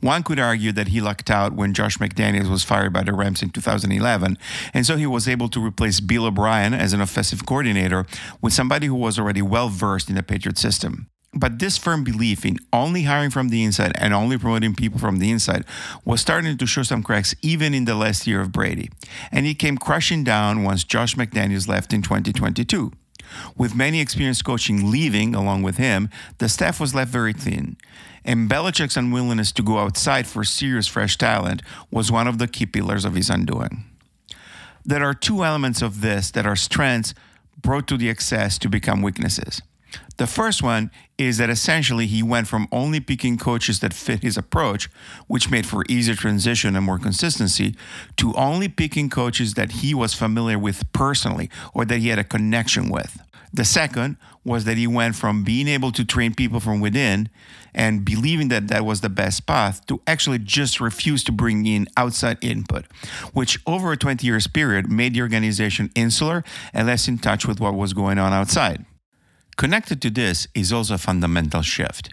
One 0.00 0.22
could 0.22 0.38
argue 0.38 0.72
that 0.72 0.88
he 0.88 1.00
lucked 1.00 1.30
out 1.30 1.54
when 1.54 1.74
Josh 1.74 1.98
McDaniels 1.98 2.50
was 2.50 2.64
fired 2.64 2.92
by 2.92 3.02
the 3.02 3.12
Rams 3.12 3.42
in 3.42 3.50
2011, 3.50 4.38
and 4.72 4.86
so 4.86 4.96
he 4.96 5.06
was 5.06 5.28
able 5.28 5.48
to 5.48 5.64
replace 5.64 6.00
Bill 6.00 6.26
O'Brien 6.26 6.74
as 6.74 6.92
an 6.92 7.00
offensive 7.00 7.46
coordinator 7.46 8.06
with 8.40 8.52
somebody 8.52 8.86
who 8.86 8.94
was 8.94 9.18
already 9.18 9.42
well 9.42 9.68
versed 9.68 10.08
in 10.08 10.16
the 10.16 10.22
Patriot 10.22 10.58
system. 10.58 11.08
But 11.36 11.58
this 11.58 11.76
firm 11.76 12.04
belief 12.04 12.44
in 12.44 12.58
only 12.72 13.02
hiring 13.02 13.30
from 13.30 13.48
the 13.48 13.64
inside 13.64 13.92
and 13.96 14.14
only 14.14 14.38
promoting 14.38 14.74
people 14.74 15.00
from 15.00 15.18
the 15.18 15.30
inside 15.30 15.64
was 16.04 16.20
starting 16.20 16.56
to 16.56 16.66
show 16.66 16.84
some 16.84 17.02
cracks 17.02 17.34
even 17.42 17.74
in 17.74 17.86
the 17.86 17.96
last 17.96 18.26
year 18.26 18.40
of 18.40 18.52
Brady. 18.52 18.90
And 19.32 19.44
it 19.44 19.58
came 19.58 19.76
crashing 19.76 20.22
down 20.22 20.62
once 20.62 20.84
Josh 20.84 21.16
McDaniels 21.16 21.66
left 21.66 21.92
in 21.92 22.02
2022. 22.02 22.92
With 23.56 23.74
many 23.74 24.00
experienced 24.00 24.44
coaching 24.44 24.90
leaving 24.92 25.34
along 25.34 25.62
with 25.62 25.76
him, 25.76 26.08
the 26.38 26.48
staff 26.48 26.78
was 26.78 26.94
left 26.94 27.10
very 27.10 27.32
thin. 27.32 27.76
And 28.24 28.48
Belichick's 28.48 28.96
unwillingness 28.96 29.52
to 29.52 29.62
go 29.62 29.78
outside 29.78 30.26
for 30.26 30.44
serious 30.44 30.86
fresh 30.86 31.18
talent 31.18 31.62
was 31.90 32.10
one 32.10 32.26
of 32.26 32.38
the 32.38 32.48
key 32.48 32.66
pillars 32.66 33.04
of 33.04 33.14
his 33.14 33.28
undoing. 33.28 33.84
There 34.84 35.04
are 35.04 35.14
two 35.14 35.44
elements 35.44 35.82
of 35.82 36.00
this 36.00 36.30
that 36.32 36.46
are 36.46 36.56
strengths 36.56 37.14
brought 37.60 37.86
to 37.88 37.96
the 37.96 38.08
excess 38.08 38.58
to 38.58 38.68
become 38.68 39.02
weaknesses. 39.02 39.62
The 40.16 40.26
first 40.26 40.62
one 40.62 40.90
is 41.18 41.38
that 41.38 41.50
essentially 41.50 42.06
he 42.06 42.22
went 42.22 42.48
from 42.48 42.68
only 42.70 43.00
picking 43.00 43.38
coaches 43.38 43.80
that 43.80 43.94
fit 43.94 44.22
his 44.22 44.36
approach, 44.36 44.88
which 45.26 45.50
made 45.50 45.66
for 45.66 45.84
easier 45.88 46.14
transition 46.14 46.76
and 46.76 46.84
more 46.84 46.98
consistency, 46.98 47.76
to 48.16 48.34
only 48.34 48.68
picking 48.68 49.08
coaches 49.08 49.54
that 49.54 49.72
he 49.72 49.94
was 49.94 50.14
familiar 50.14 50.58
with 50.58 50.90
personally 50.92 51.50
or 51.72 51.84
that 51.84 51.98
he 51.98 52.08
had 52.08 52.18
a 52.18 52.24
connection 52.24 52.90
with. 52.90 53.23
The 53.54 53.64
second 53.64 54.16
was 54.42 54.64
that 54.64 54.76
he 54.76 54.88
went 54.88 55.14
from 55.14 55.44
being 55.44 55.68
able 55.68 55.92
to 55.92 56.04
train 56.04 56.34
people 56.34 56.58
from 56.58 56.80
within 56.80 57.28
and 57.72 58.04
believing 58.04 58.48
that 58.48 58.66
that 58.66 58.84
was 58.84 59.00
the 59.00 59.08
best 59.08 59.46
path 59.46 59.86
to 59.86 60.00
actually 60.08 60.40
just 60.40 60.80
refuse 60.80 61.22
to 61.22 61.32
bring 61.32 61.64
in 61.64 61.86
outside 61.96 62.38
input, 62.42 62.84
which 63.32 63.60
over 63.64 63.92
a 63.92 63.96
20 63.96 64.26
years 64.26 64.48
period 64.48 64.90
made 64.90 65.14
the 65.14 65.22
organization 65.22 65.88
insular 65.94 66.42
and 66.72 66.88
less 66.88 67.06
in 67.06 67.16
touch 67.16 67.46
with 67.46 67.60
what 67.60 67.74
was 67.74 67.92
going 67.92 68.18
on 68.18 68.32
outside. 68.32 68.84
Connected 69.56 70.02
to 70.02 70.10
this 70.10 70.48
is 70.52 70.72
also 70.72 70.94
a 70.94 70.98
fundamental 70.98 71.62
shift. 71.62 72.12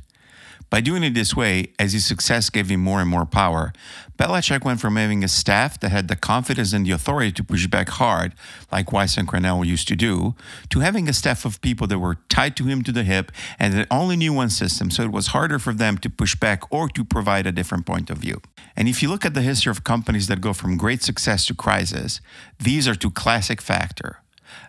By 0.72 0.80
doing 0.80 1.04
it 1.04 1.14
this 1.14 1.36
way, 1.36 1.74
as 1.78 1.92
his 1.92 2.06
success 2.06 2.50
gave 2.50 2.70
him 2.70 2.80
more 2.80 3.02
and 3.02 3.10
more 3.10 3.26
power, 3.26 3.74
Belichick 4.18 4.64
went 4.64 4.80
from 4.80 4.96
having 4.96 5.22
a 5.22 5.28
staff 5.28 5.78
that 5.82 5.90
had 5.90 6.08
the 6.08 6.16
confidence 6.16 6.72
and 6.72 6.86
the 6.86 6.92
authority 6.92 7.34
to 7.34 7.44
push 7.44 7.68
back 7.68 7.90
hard, 7.90 8.34
like 8.72 8.86
Weis 8.88 9.18
and 9.18 9.28
Crennel 9.28 9.66
used 9.66 9.90
to 9.90 9.98
do, 9.98 10.34
to 10.70 10.80
having 10.80 11.10
a 11.10 11.14
staff 11.14 11.44
of 11.44 11.60
people 11.60 11.88
that 11.88 12.00
were 12.00 12.20
tied 12.30 12.56
to 12.56 12.64
him 12.64 12.84
to 12.84 12.94
the 12.94 13.04
hip 13.04 13.34
and 13.60 13.74
that 13.74 13.88
only 13.92 14.16
knew 14.16 14.32
one 14.32 14.50
system, 14.50 14.90
so 14.90 15.04
it 15.04 15.12
was 15.12 15.28
harder 15.28 15.60
for 15.60 15.74
them 15.74 15.98
to 15.98 16.10
push 16.10 16.36
back 16.36 16.64
or 16.72 16.88
to 16.88 17.04
provide 17.04 17.46
a 17.46 17.52
different 17.52 17.86
point 17.86 18.10
of 18.10 18.20
view. 18.20 18.42
And 18.78 18.88
if 18.88 19.04
you 19.04 19.10
look 19.10 19.26
at 19.26 19.34
the 19.34 19.42
history 19.42 19.72
of 19.72 19.84
companies 19.84 20.28
that 20.28 20.40
go 20.40 20.54
from 20.54 20.78
great 20.78 21.04
success 21.04 21.46
to 21.48 21.54
crisis, 21.54 22.22
these 22.60 22.88
are 22.88 22.96
two 22.96 23.12
classic 23.12 23.62
factors 23.62 24.16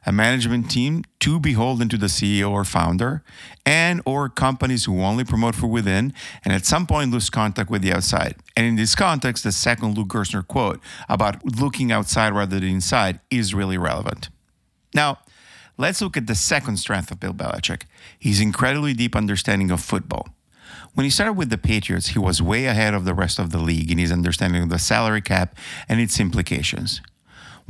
a 0.04 0.12
management 0.12 0.70
team 0.70 1.04
too 1.18 1.38
beholden 1.38 1.88
to 1.88 1.96
the 1.96 2.06
CEO 2.06 2.50
or 2.50 2.64
founder, 2.64 3.22
and 3.64 4.00
or 4.04 4.28
companies 4.28 4.84
who 4.84 5.00
only 5.02 5.24
promote 5.24 5.54
from 5.54 5.70
within 5.70 6.12
and 6.44 6.52
at 6.52 6.66
some 6.66 6.86
point 6.86 7.10
lose 7.10 7.30
contact 7.30 7.70
with 7.70 7.82
the 7.82 7.92
outside. 7.92 8.36
And 8.56 8.66
in 8.66 8.76
this 8.76 8.94
context, 8.94 9.44
the 9.44 9.52
second 9.52 9.96
Lou 9.96 10.04
Gerstner 10.04 10.46
quote 10.46 10.80
about 11.08 11.44
looking 11.44 11.92
outside 11.92 12.32
rather 12.32 12.58
than 12.58 12.68
inside 12.68 13.20
is 13.30 13.54
really 13.54 13.78
relevant. 13.78 14.28
Now, 14.94 15.18
let's 15.78 16.00
look 16.02 16.16
at 16.16 16.26
the 16.26 16.34
second 16.34 16.76
strength 16.78 17.10
of 17.10 17.20
Bill 17.20 17.32
Belichick 17.32 17.82
his 18.18 18.40
incredibly 18.40 18.94
deep 18.94 19.16
understanding 19.16 19.70
of 19.70 19.80
football. 19.80 20.28
When 20.94 21.04
he 21.04 21.10
started 21.10 21.34
with 21.34 21.48
the 21.48 21.58
Patriots, 21.58 22.08
he 22.08 22.18
was 22.18 22.42
way 22.42 22.66
ahead 22.66 22.92
of 22.92 23.04
the 23.04 23.14
rest 23.14 23.38
of 23.38 23.50
the 23.50 23.58
league 23.58 23.90
in 23.90 23.98
his 23.98 24.12
understanding 24.12 24.62
of 24.62 24.68
the 24.68 24.78
salary 24.78 25.22
cap 25.22 25.56
and 25.88 26.00
its 26.00 26.20
implications. 26.20 27.00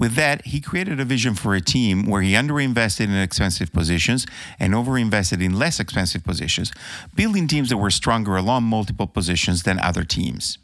With 0.02 0.16
that, 0.16 0.44
he 0.46 0.60
created 0.60 0.98
a 0.98 1.04
vision 1.04 1.36
for 1.36 1.54
a 1.54 1.60
team 1.60 2.06
where 2.06 2.22
he 2.22 2.32
underinvested 2.32 3.04
in 3.04 3.14
expensive 3.14 3.72
positions 3.72 4.26
and 4.58 4.74
overinvested 4.74 5.40
in 5.40 5.56
less 5.56 5.78
expensive 5.78 6.24
positions, 6.24 6.72
building 7.14 7.46
teams 7.46 7.68
that 7.68 7.76
were 7.76 7.88
stronger 7.88 8.34
along 8.36 8.64
multiple 8.64 9.06
positions 9.06 9.62
than 9.62 9.78
other 9.78 10.02
teams. 10.02 10.58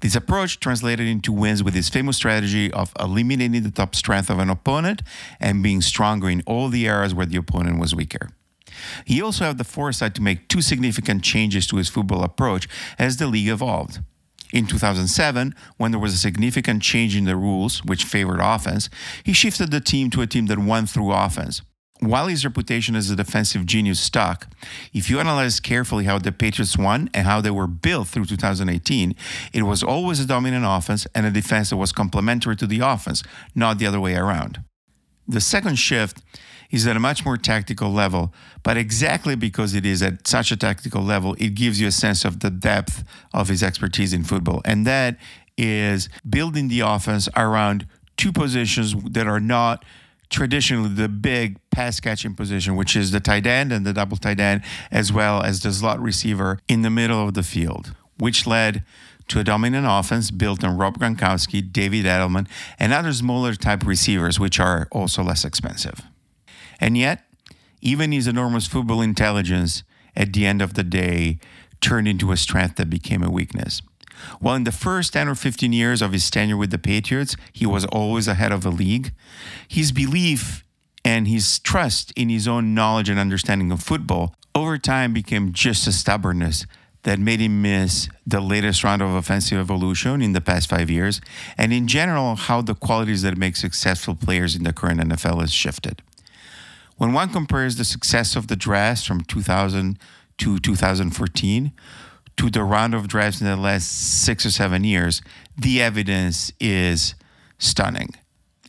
This 0.00 0.16
approach 0.16 0.58
translated 0.58 1.06
into 1.06 1.34
wins 1.34 1.62
with 1.62 1.74
his 1.74 1.90
famous 1.90 2.16
strategy 2.16 2.72
of 2.72 2.94
eliminating 2.98 3.62
the 3.62 3.70
top 3.70 3.94
strength 3.94 4.30
of 4.30 4.38
an 4.38 4.48
opponent 4.48 5.02
and 5.38 5.62
being 5.62 5.82
stronger 5.82 6.30
in 6.30 6.42
all 6.46 6.70
the 6.70 6.88
areas 6.88 7.14
where 7.14 7.26
the 7.26 7.36
opponent 7.36 7.78
was 7.78 7.94
weaker. 7.94 8.30
He 9.04 9.20
also 9.20 9.44
had 9.44 9.58
the 9.58 9.64
foresight 9.64 10.14
to 10.14 10.22
make 10.22 10.48
two 10.48 10.62
significant 10.62 11.22
changes 11.22 11.66
to 11.66 11.76
his 11.76 11.90
football 11.90 12.24
approach 12.24 12.66
as 12.98 13.18
the 13.18 13.26
league 13.26 13.48
evolved. 13.48 13.98
In 14.52 14.66
2007, 14.66 15.54
when 15.76 15.90
there 15.90 16.00
was 16.00 16.14
a 16.14 16.18
significant 16.18 16.82
change 16.82 17.14
in 17.14 17.24
the 17.24 17.36
rules 17.36 17.84
which 17.84 18.04
favored 18.04 18.40
offense, 18.40 18.88
he 19.22 19.32
shifted 19.32 19.70
the 19.70 19.80
team 19.80 20.10
to 20.10 20.22
a 20.22 20.26
team 20.26 20.46
that 20.46 20.58
won 20.58 20.86
through 20.86 21.12
offense. 21.12 21.62
While 22.00 22.28
his 22.28 22.44
reputation 22.44 22.94
as 22.94 23.10
a 23.10 23.16
defensive 23.16 23.66
genius 23.66 23.98
stuck, 23.98 24.46
if 24.92 25.10
you 25.10 25.18
analyze 25.18 25.58
carefully 25.58 26.04
how 26.04 26.18
the 26.18 26.30
Patriots 26.30 26.78
won 26.78 27.10
and 27.12 27.26
how 27.26 27.40
they 27.40 27.50
were 27.50 27.66
built 27.66 28.08
through 28.08 28.26
2018, 28.26 29.14
it 29.52 29.62
was 29.64 29.82
always 29.82 30.20
a 30.20 30.26
dominant 30.26 30.64
offense 30.66 31.08
and 31.14 31.26
a 31.26 31.30
defense 31.30 31.70
that 31.70 31.76
was 31.76 31.90
complementary 31.90 32.54
to 32.56 32.68
the 32.68 32.80
offense, 32.80 33.24
not 33.54 33.78
the 33.78 33.86
other 33.86 34.00
way 34.00 34.14
around. 34.14 34.62
The 35.26 35.40
second 35.40 35.76
shift 35.76 36.22
is 36.70 36.86
at 36.86 36.96
a 36.96 37.00
much 37.00 37.24
more 37.24 37.36
tactical 37.36 37.90
level, 37.90 38.32
but 38.62 38.76
exactly 38.76 39.34
because 39.34 39.74
it 39.74 39.86
is 39.86 40.02
at 40.02 40.26
such 40.26 40.50
a 40.52 40.56
tactical 40.56 41.02
level, 41.02 41.34
it 41.38 41.54
gives 41.54 41.80
you 41.80 41.88
a 41.88 41.92
sense 41.92 42.24
of 42.24 42.40
the 42.40 42.50
depth 42.50 43.04
of 43.32 43.48
his 43.48 43.62
expertise 43.62 44.12
in 44.12 44.24
football. 44.24 44.60
And 44.64 44.86
that 44.86 45.16
is 45.56 46.08
building 46.28 46.68
the 46.68 46.80
offense 46.80 47.28
around 47.36 47.86
two 48.16 48.32
positions 48.32 48.94
that 49.12 49.26
are 49.26 49.40
not 49.40 49.84
traditionally 50.30 50.90
the 50.90 51.08
big 51.08 51.58
pass 51.70 52.00
catching 52.00 52.34
position, 52.34 52.76
which 52.76 52.94
is 52.94 53.10
the 53.12 53.20
tight 53.20 53.46
end 53.46 53.72
and 53.72 53.86
the 53.86 53.92
double 53.92 54.16
tight 54.16 54.38
end, 54.40 54.62
as 54.90 55.12
well 55.12 55.42
as 55.42 55.60
the 55.60 55.72
slot 55.72 56.00
receiver 56.00 56.58
in 56.68 56.82
the 56.82 56.90
middle 56.90 57.26
of 57.26 57.34
the 57.34 57.42
field, 57.42 57.94
which 58.18 58.46
led 58.46 58.84
to 59.28 59.40
a 59.40 59.44
dominant 59.44 59.86
offense 59.88 60.30
built 60.30 60.64
on 60.64 60.76
Rob 60.76 60.98
Gronkowski, 60.98 61.72
David 61.72 62.04
Edelman, 62.04 62.46
and 62.78 62.92
other 62.92 63.12
smaller 63.12 63.54
type 63.54 63.86
receivers, 63.86 64.38
which 64.38 64.58
are 64.58 64.88
also 64.90 65.22
less 65.22 65.44
expensive. 65.44 66.02
And 66.80 66.96
yet, 66.96 67.24
even 67.80 68.12
his 68.12 68.26
enormous 68.26 68.66
football 68.66 69.00
intelligence 69.00 69.82
at 70.16 70.32
the 70.32 70.46
end 70.46 70.62
of 70.62 70.74
the 70.74 70.84
day 70.84 71.38
turned 71.80 72.08
into 72.08 72.32
a 72.32 72.36
strength 72.36 72.76
that 72.76 72.90
became 72.90 73.22
a 73.22 73.30
weakness. 73.30 73.82
While 74.40 74.56
in 74.56 74.64
the 74.64 74.72
first 74.72 75.12
10 75.12 75.28
or 75.28 75.34
15 75.34 75.72
years 75.72 76.02
of 76.02 76.12
his 76.12 76.28
tenure 76.28 76.56
with 76.56 76.70
the 76.70 76.78
Patriots, 76.78 77.36
he 77.52 77.66
was 77.66 77.84
always 77.86 78.26
ahead 78.26 78.50
of 78.50 78.62
the 78.62 78.72
league, 78.72 79.12
his 79.68 79.92
belief 79.92 80.64
and 81.04 81.28
his 81.28 81.60
trust 81.60 82.12
in 82.16 82.28
his 82.28 82.48
own 82.48 82.74
knowledge 82.74 83.08
and 83.08 83.18
understanding 83.18 83.70
of 83.70 83.82
football 83.82 84.34
over 84.54 84.76
time 84.76 85.12
became 85.12 85.52
just 85.52 85.86
a 85.86 85.92
stubbornness 85.92 86.66
that 87.04 87.18
made 87.18 87.40
him 87.40 87.62
miss 87.62 88.08
the 88.26 88.40
latest 88.40 88.82
round 88.82 89.00
of 89.00 89.10
offensive 89.10 89.58
evolution 89.58 90.20
in 90.20 90.32
the 90.32 90.40
past 90.40 90.68
five 90.68 90.90
years, 90.90 91.20
and 91.56 91.72
in 91.72 91.86
general, 91.86 92.34
how 92.34 92.60
the 92.60 92.74
qualities 92.74 93.22
that 93.22 93.38
make 93.38 93.54
successful 93.54 94.16
players 94.16 94.56
in 94.56 94.64
the 94.64 94.72
current 94.72 95.00
NFL 95.00 95.40
has 95.40 95.52
shifted. 95.52 96.02
When 96.98 97.12
one 97.12 97.30
compares 97.30 97.76
the 97.76 97.84
success 97.84 98.34
of 98.34 98.48
the 98.48 98.56
drafts 98.56 99.06
from 99.06 99.22
2000 99.22 99.98
to 100.38 100.58
2014 100.58 101.72
to 102.36 102.50
the 102.50 102.62
round 102.64 102.94
of 102.94 103.06
drafts 103.08 103.40
in 103.40 103.46
the 103.46 103.56
last 103.56 103.86
six 104.24 104.44
or 104.44 104.50
seven 104.50 104.82
years, 104.82 105.22
the 105.56 105.80
evidence 105.80 106.52
is 106.60 107.14
stunning. 107.58 108.10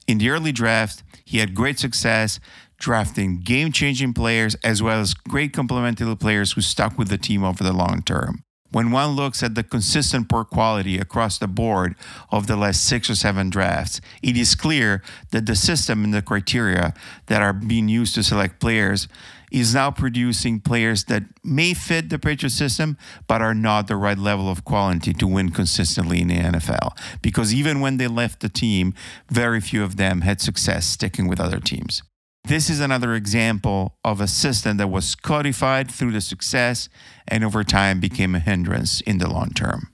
In 0.07 0.19
the 0.19 0.29
early 0.29 0.51
draft, 0.51 1.03
he 1.25 1.39
had 1.39 1.55
great 1.55 1.79
success 1.79 2.39
drafting 2.77 3.39
game 3.39 3.71
changing 3.71 4.13
players 4.13 4.55
as 4.63 4.81
well 4.81 5.01
as 5.01 5.13
great 5.13 5.51
complementary 5.51 6.15
players 6.15 6.53
who 6.53 6.61
stuck 6.61 6.97
with 6.97 7.09
the 7.09 7.17
team 7.17 7.43
over 7.43 7.63
the 7.63 7.73
long 7.73 8.01
term 8.03 8.43
when 8.71 8.91
one 8.91 9.15
looks 9.15 9.41
at 9.41 9.55
the 9.55 9.63
consistent 9.63 10.29
poor 10.29 10.43
quality 10.43 10.97
across 10.97 11.37
the 11.37 11.47
board 11.47 11.95
of 12.31 12.47
the 12.47 12.55
last 12.55 12.85
six 12.85 13.09
or 13.09 13.15
seven 13.15 13.49
drafts, 13.49 14.01
it 14.21 14.37
is 14.37 14.55
clear 14.55 15.01
that 15.31 15.45
the 15.45 15.55
system 15.55 16.03
and 16.03 16.13
the 16.13 16.21
criteria 16.21 16.93
that 17.27 17.41
are 17.41 17.53
being 17.53 17.89
used 17.89 18.15
to 18.15 18.23
select 18.23 18.59
players 18.59 19.07
is 19.51 19.73
now 19.73 19.89
producing 19.89 20.59
players 20.59 21.05
that 21.05 21.23
may 21.43 21.73
fit 21.73 22.09
the 22.09 22.19
Patriot 22.19 22.51
system, 22.51 22.97
but 23.27 23.41
are 23.41 23.55
not 23.55 23.87
the 23.87 23.95
right 23.95 24.17
level 24.17 24.49
of 24.49 24.63
quality 24.63 25.13
to 25.13 25.25
win 25.25 25.49
consistently 25.49 26.21
in 26.21 26.27
the 26.27 26.37
NFL. 26.37 26.91
Because 27.21 27.53
even 27.53 27.81
when 27.81 27.97
they 27.97 28.07
left 28.07 28.41
the 28.41 28.49
team, 28.49 28.93
very 29.29 29.59
few 29.59 29.83
of 29.83 29.97
them 29.97 30.21
had 30.21 30.39
success 30.39 30.85
sticking 30.85 31.27
with 31.27 31.39
other 31.39 31.59
teams. 31.59 32.03
This 32.45 32.69
is 32.69 32.79
another 32.79 33.13
example 33.13 33.97
of 34.03 34.19
a 34.19 34.27
system 34.27 34.77
that 34.77 34.87
was 34.87 35.13
codified 35.13 35.91
through 35.91 36.11
the 36.11 36.21
success 36.21 36.89
and 37.27 37.43
over 37.43 37.63
time 37.63 37.99
became 37.99 38.33
a 38.33 38.39
hindrance 38.39 39.01
in 39.01 39.19
the 39.19 39.29
long 39.29 39.51
term. 39.51 39.89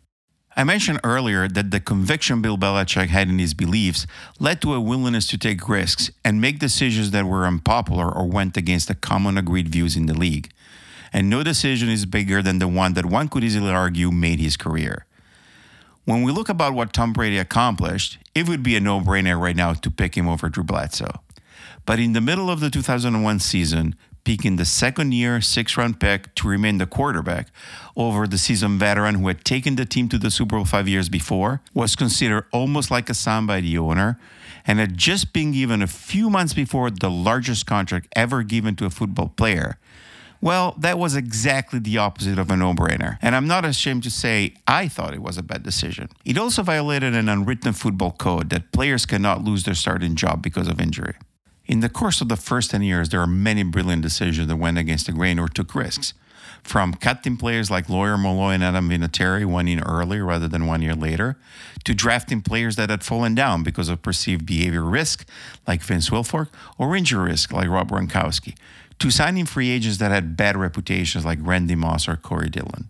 I 0.57 0.63
mentioned 0.63 1.01
earlier 1.03 1.49
that 1.49 1.71
the 1.71 1.81
conviction 1.81 2.41
Bill 2.41 2.57
Belichick 2.57 3.07
had 3.07 3.27
in 3.27 3.39
his 3.39 3.53
beliefs 3.53 4.07
led 4.39 4.61
to 4.61 4.73
a 4.73 4.79
willingness 4.79 5.27
to 5.27 5.37
take 5.37 5.67
risks 5.67 6.11
and 6.23 6.39
make 6.39 6.59
decisions 6.59 7.11
that 7.11 7.25
were 7.25 7.45
unpopular 7.45 8.09
or 8.09 8.25
went 8.25 8.55
against 8.55 8.87
the 8.87 8.95
common 8.95 9.37
agreed 9.37 9.67
views 9.67 9.97
in 9.97 10.05
the 10.05 10.13
league. 10.13 10.49
And 11.11 11.29
no 11.29 11.43
decision 11.43 11.89
is 11.89 12.05
bigger 12.05 12.41
than 12.41 12.59
the 12.59 12.69
one 12.69 12.93
that 12.93 13.05
one 13.05 13.27
could 13.27 13.43
easily 13.43 13.69
argue 13.69 14.11
made 14.11 14.39
his 14.39 14.55
career. 14.55 15.05
When 16.05 16.23
we 16.23 16.31
look 16.31 16.47
about 16.47 16.73
what 16.73 16.93
Tom 16.93 17.11
Brady 17.11 17.37
accomplished, 17.37 18.17
it 18.33 18.47
would 18.47 18.63
be 18.63 18.77
a 18.77 18.79
no 18.79 19.01
brainer 19.01 19.37
right 19.37 19.55
now 19.57 19.73
to 19.73 19.91
pick 19.91 20.15
him 20.15 20.29
over 20.29 20.47
Drew 20.47 20.63
Bledsoe. 20.63 21.19
But 21.85 21.99
in 21.99 22.13
the 22.13 22.21
middle 22.21 22.49
of 22.49 22.59
the 22.59 22.69
2001 22.69 23.39
season, 23.39 23.95
picking 24.23 24.55
the 24.55 24.65
second 24.65 25.13
year 25.13 25.39
six 25.39 25.77
round 25.77 25.99
pick 25.99 26.33
to 26.35 26.47
remain 26.47 26.79
the 26.79 26.85
quarterback 26.87 27.47
over 27.95 28.27
the 28.27 28.37
seasoned 28.37 28.79
veteran 28.79 29.15
who 29.15 29.27
had 29.27 29.45
taken 29.45 29.75
the 29.75 29.85
team 29.85 30.09
to 30.09 30.17
the 30.17 30.31
Super 30.31 30.57
Bowl 30.57 30.65
five 30.65 30.87
years 30.87 31.07
before 31.07 31.61
was 31.73 31.95
considered 31.95 32.45
almost 32.51 32.91
like 32.91 33.09
a 33.09 33.13
son 33.13 33.45
by 33.45 33.61
the 33.61 33.77
owner 33.77 34.19
and 34.67 34.79
had 34.79 34.97
just 34.97 35.31
been 35.31 35.51
given 35.51 35.81
a 35.81 35.87
few 35.87 36.29
months 36.29 36.53
before 36.53 36.89
the 36.89 37.09
largest 37.09 37.67
contract 37.67 38.07
ever 38.15 38.41
given 38.41 38.75
to 38.75 38.85
a 38.85 38.89
football 38.89 39.29
player. 39.29 39.77
Well, 40.41 40.75
that 40.79 40.99
was 40.99 41.15
exactly 41.15 41.79
the 41.79 41.97
opposite 41.97 42.37
of 42.37 42.51
a 42.51 42.57
no 42.57 42.73
brainer. 42.73 43.17
And 43.21 43.35
I'm 43.35 43.47
not 43.47 43.63
ashamed 43.63 44.03
to 44.03 44.11
say 44.11 44.55
I 44.67 44.87
thought 44.87 45.13
it 45.13 45.21
was 45.21 45.37
a 45.37 45.43
bad 45.43 45.63
decision. 45.63 46.09
It 46.25 46.37
also 46.37 46.61
violated 46.61 47.15
an 47.15 47.29
unwritten 47.29 47.73
football 47.73 48.11
code 48.11 48.49
that 48.49 48.71
players 48.71 49.05
cannot 49.05 49.43
lose 49.43 49.63
their 49.63 49.75
starting 49.75 50.15
job 50.15 50.41
because 50.41 50.67
of 50.67 50.81
injury. 50.81 51.15
In 51.67 51.79
the 51.79 51.89
course 51.89 52.21
of 52.21 52.29
the 52.29 52.35
first 52.35 52.71
10 52.71 52.83
years, 52.83 53.09
there 53.09 53.19
are 53.19 53.27
many 53.27 53.63
brilliant 53.63 54.03
decisions 54.03 54.47
that 54.47 54.55
went 54.55 54.77
against 54.77 55.07
the 55.07 55.11
grain 55.11 55.39
or 55.39 55.47
took 55.47 55.73
risks. 55.73 56.13
From 56.61 56.93
cutting 56.93 57.37
players 57.37 57.69
like 57.71 57.89
Lawyer 57.89 58.17
Milloy 58.17 58.53
and 58.53 58.63
Adam 58.63 58.89
Vinatieri 58.89 59.45
one 59.45 59.67
year 59.67 59.83
earlier 59.85 60.25
rather 60.25 60.47
than 60.47 60.67
one 60.67 60.81
year 60.81 60.95
later, 60.95 61.37
to 61.83 61.93
drafting 61.93 62.41
players 62.41 62.75
that 62.75 62.89
had 62.89 63.03
fallen 63.03 63.35
down 63.35 63.63
because 63.63 63.89
of 63.89 64.01
perceived 64.01 64.45
behavior 64.45 64.83
risk, 64.83 65.27
like 65.67 65.81
Vince 65.81 66.09
Wilfork, 66.09 66.49
or 66.77 66.95
injury 66.95 67.29
risk, 67.29 67.51
like 67.51 67.69
Rob 67.69 67.89
Gronkowski, 67.89 68.55
to 68.99 69.11
signing 69.11 69.45
free 69.45 69.69
agents 69.69 69.97
that 69.97 70.11
had 70.11 70.37
bad 70.37 70.57
reputations, 70.57 71.25
like 71.25 71.39
Randy 71.41 71.75
Moss 71.75 72.07
or 72.07 72.15
Corey 72.15 72.49
Dillon. 72.49 72.89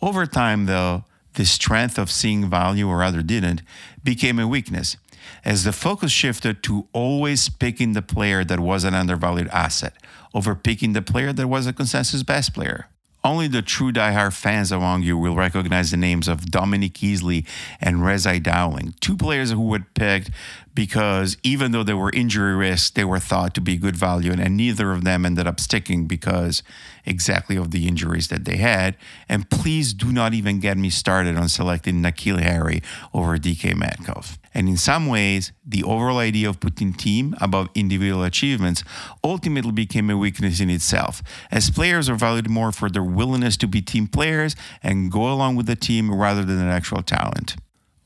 Over 0.00 0.26
time, 0.26 0.66
though, 0.66 1.04
the 1.34 1.44
strength 1.44 1.98
of 1.98 2.10
seeing 2.10 2.48
value 2.48 2.88
or 2.88 2.98
rather 2.98 3.22
didn't 3.22 3.62
became 4.02 4.38
a 4.38 4.48
weakness 4.48 4.96
as 5.44 5.64
the 5.64 5.72
focus 5.72 6.12
shifted 6.12 6.62
to 6.64 6.88
always 6.92 7.48
picking 7.48 7.92
the 7.92 8.02
player 8.02 8.44
that 8.44 8.60
was 8.60 8.84
an 8.84 8.94
undervalued 8.94 9.48
asset 9.48 9.94
over 10.34 10.54
picking 10.54 10.92
the 10.92 11.02
player 11.02 11.32
that 11.32 11.48
was 11.48 11.66
a 11.66 11.72
consensus 11.72 12.22
best 12.22 12.54
player. 12.54 12.88
Only 13.26 13.48
the 13.48 13.60
true 13.60 13.90
diehard 13.90 14.34
fans 14.34 14.70
among 14.70 15.02
you 15.02 15.18
will 15.18 15.34
recognize 15.34 15.90
the 15.90 15.96
names 15.96 16.28
of 16.28 16.46
Dominique 16.48 16.98
Easley 16.98 17.44
and 17.80 18.04
Ras-I 18.04 18.38
Dowling, 18.38 18.94
two 19.00 19.16
players 19.16 19.50
who 19.50 19.62
were 19.62 19.80
picked 19.80 20.30
because 20.76 21.38
even 21.42 21.72
though 21.72 21.82
they 21.82 21.94
were 21.94 22.10
injury 22.10 22.54
risks, 22.54 22.90
they 22.90 23.02
were 23.02 23.18
thought 23.18 23.54
to 23.54 23.62
be 23.62 23.78
good 23.78 23.96
value, 23.96 24.30
and 24.30 24.56
neither 24.56 24.92
of 24.92 25.04
them 25.04 25.24
ended 25.24 25.46
up 25.46 25.58
sticking 25.58 26.06
because 26.06 26.62
exactly 27.06 27.56
of 27.56 27.70
the 27.70 27.88
injuries 27.88 28.28
that 28.28 28.44
they 28.44 28.58
had. 28.58 28.94
And 29.26 29.48
please 29.48 29.94
do 29.94 30.12
not 30.12 30.34
even 30.34 30.60
get 30.60 30.76
me 30.76 30.90
started 30.90 31.36
on 31.36 31.48
selecting 31.48 32.02
N'Keal 32.02 32.40
Harry 32.40 32.82
over 33.14 33.38
DK 33.38 33.74
Metcalf. 33.74 34.38
And 34.52 34.68
in 34.68 34.76
some 34.76 35.06
ways, 35.06 35.52
the 35.64 35.82
overall 35.82 36.18
idea 36.18 36.48
of 36.48 36.60
putting 36.60 36.92
team 36.92 37.34
above 37.40 37.68
individual 37.74 38.22
achievements 38.22 38.84
ultimately 39.24 39.72
became 39.72 40.10
a 40.10 40.16
weakness 40.16 40.60
in 40.60 40.68
itself, 40.68 41.22
as 41.50 41.70
players 41.70 42.10
are 42.10 42.16
valued 42.16 42.50
more 42.50 42.70
for 42.70 42.90
their 42.90 43.02
willingness 43.16 43.56
to 43.56 43.66
be 43.66 43.80
team 43.80 44.06
players 44.06 44.54
and 44.82 45.10
go 45.10 45.32
along 45.32 45.56
with 45.56 45.66
the 45.66 45.74
team 45.74 46.14
rather 46.14 46.44
than 46.44 46.58
their 46.58 46.70
actual 46.70 47.02
talent. 47.02 47.56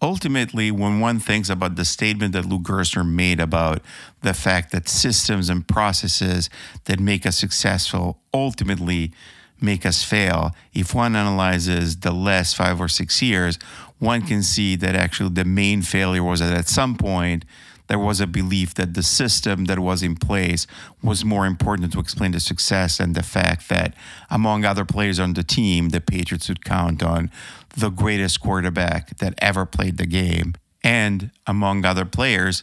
Ultimately, 0.03 0.71
when 0.71 1.01
one 1.01 1.21
thinks 1.21 1.51
about 1.51 1.77
the 1.77 1.85
statement 1.85 2.33
that 2.33 2.47
Lou 2.47 2.59
Gerstner 2.59 3.07
made 3.07 3.39
about 3.39 3.83
the 4.23 4.33
fact 4.33 4.73
that 4.73 4.89
systems 4.89 5.51
and 5.51 5.69
processes 5.69 6.49
that 6.87 6.99
make 6.99 7.27
us 7.27 7.37
successful 7.37 8.19
ultimately 8.33 9.13
make 9.61 9.85
us 9.85 10.03
fail, 10.03 10.53
if 10.73 10.95
one 10.95 11.15
analyzes 11.15 11.99
the 11.99 12.13
last 12.13 12.57
five 12.57 12.81
or 12.81 12.89
six 12.89 13.21
years, 13.21 13.59
one 13.99 14.23
can 14.23 14.43
see 14.43 14.75
that 14.77 14.97
actually 14.97 15.29
the 15.29 15.45
main 15.45 15.83
failure 15.83 16.23
was 16.23 16.41
that 16.41 16.57
at 16.57 16.69
some 16.69 16.97
point, 16.97 17.45
there 17.91 17.99
was 17.99 18.21
a 18.21 18.27
belief 18.29 18.75
that 18.75 18.95
the 18.95 19.03
system 19.03 19.65
that 19.65 19.81
was 19.81 20.01
in 20.01 20.15
place 20.15 20.65
was 21.03 21.25
more 21.25 21.45
important 21.45 21.93
to 21.93 21.99
explain 21.99 22.31
the 22.31 22.39
success 22.39 23.01
and 23.01 23.17
the 23.17 23.23
fact 23.25 23.69
that, 23.69 23.95
among 24.31 24.65
other 24.65 24.85
players 24.85 25.19
on 25.19 25.33
the 25.33 25.43
team, 25.43 25.89
the 25.89 26.01
Patriots 26.01 26.49
would 26.49 26.65
count 26.65 27.03
on 27.03 27.33
the 27.77 27.91
greatest 27.91 28.41
quarterback 28.41 29.19
that 29.19 29.35
ever 29.39 29.67
played 29.67 29.97
the 29.97 30.07
game. 30.07 30.55
And 30.85 31.33
among 31.49 31.85
other 31.85 32.05
players, 32.05 32.63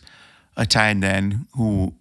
a 0.55 0.65
tight 0.65 1.03
end 1.03 1.45
who, 1.57 1.93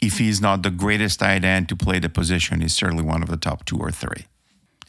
if 0.00 0.18
he's 0.18 0.40
not 0.40 0.64
the 0.64 0.70
greatest 0.72 1.20
tight 1.20 1.44
end 1.44 1.68
to 1.68 1.76
play 1.76 2.00
the 2.00 2.08
position, 2.08 2.62
is 2.62 2.74
certainly 2.74 3.04
one 3.04 3.22
of 3.22 3.28
the 3.28 3.36
top 3.36 3.64
two 3.64 3.78
or 3.78 3.92
three. 3.92 4.26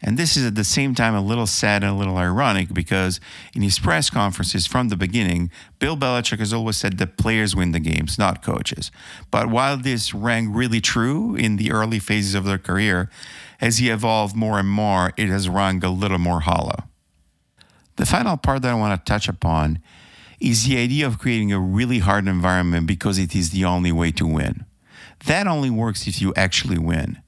And 0.06 0.18
this 0.18 0.36
is 0.36 0.46
at 0.46 0.56
the 0.56 0.66
same 0.66 0.94
time 0.94 1.16
a 1.16 1.22
little 1.22 1.48
sad 1.48 1.82
and 1.82 1.94
a 1.94 1.96
little 1.96 2.18
ironic 2.18 2.74
because 2.74 3.22
in 3.56 3.62
his 3.62 3.80
press 3.80 4.10
conferences 4.10 4.68
from 4.68 4.90
the 4.90 4.98
beginning, 4.98 5.50
Bill 5.80 5.96
Belichick 5.96 6.40
has 6.40 6.52
always 6.52 6.76
said 6.76 6.98
that 6.98 7.18
players 7.18 7.56
win 7.56 7.72
the 7.72 7.80
games, 7.80 8.20
not 8.20 8.44
coaches. 8.44 8.92
But 9.32 9.48
while 9.50 9.78
this 9.78 10.14
rang 10.14 10.52
really 10.52 10.82
true 10.82 11.36
in 11.36 11.56
the 11.56 11.72
early 11.72 12.00
phases 12.00 12.36
of 12.36 12.44
their 12.44 12.58
career, 12.58 13.10
as 13.62 13.78
he 13.78 13.90
evolved 13.90 14.36
more 14.36 14.60
and 14.60 14.68
more, 14.68 15.14
it 15.16 15.30
has 15.30 15.48
rung 15.48 15.82
a 15.86 15.90
little 15.90 16.20
more 16.20 16.42
hollow. 16.42 16.84
The 17.96 18.06
final 18.06 18.36
part 18.36 18.62
that 18.64 18.72
I 18.72 18.76
want 18.76 19.00
to 19.00 19.10
touch 19.10 19.30
upon 19.30 19.80
is 20.42 20.66
the 20.66 20.78
idea 20.78 21.08
of 21.08 21.20
creating 21.20 21.54
a 21.54 21.60
really 21.60 22.00
hard 22.00 22.28
environment 22.28 22.88
because 22.88 23.18
it 23.18 23.34
is 23.34 23.52
the 23.52 23.64
only 23.64 23.94
way 23.94 24.12
to 24.12 24.28
win. 24.28 24.66
That 25.28 25.48
only 25.48 25.70
works 25.70 26.08
if 26.08 26.22
you 26.22 26.34
actually 26.36 26.78
win. 26.78 27.22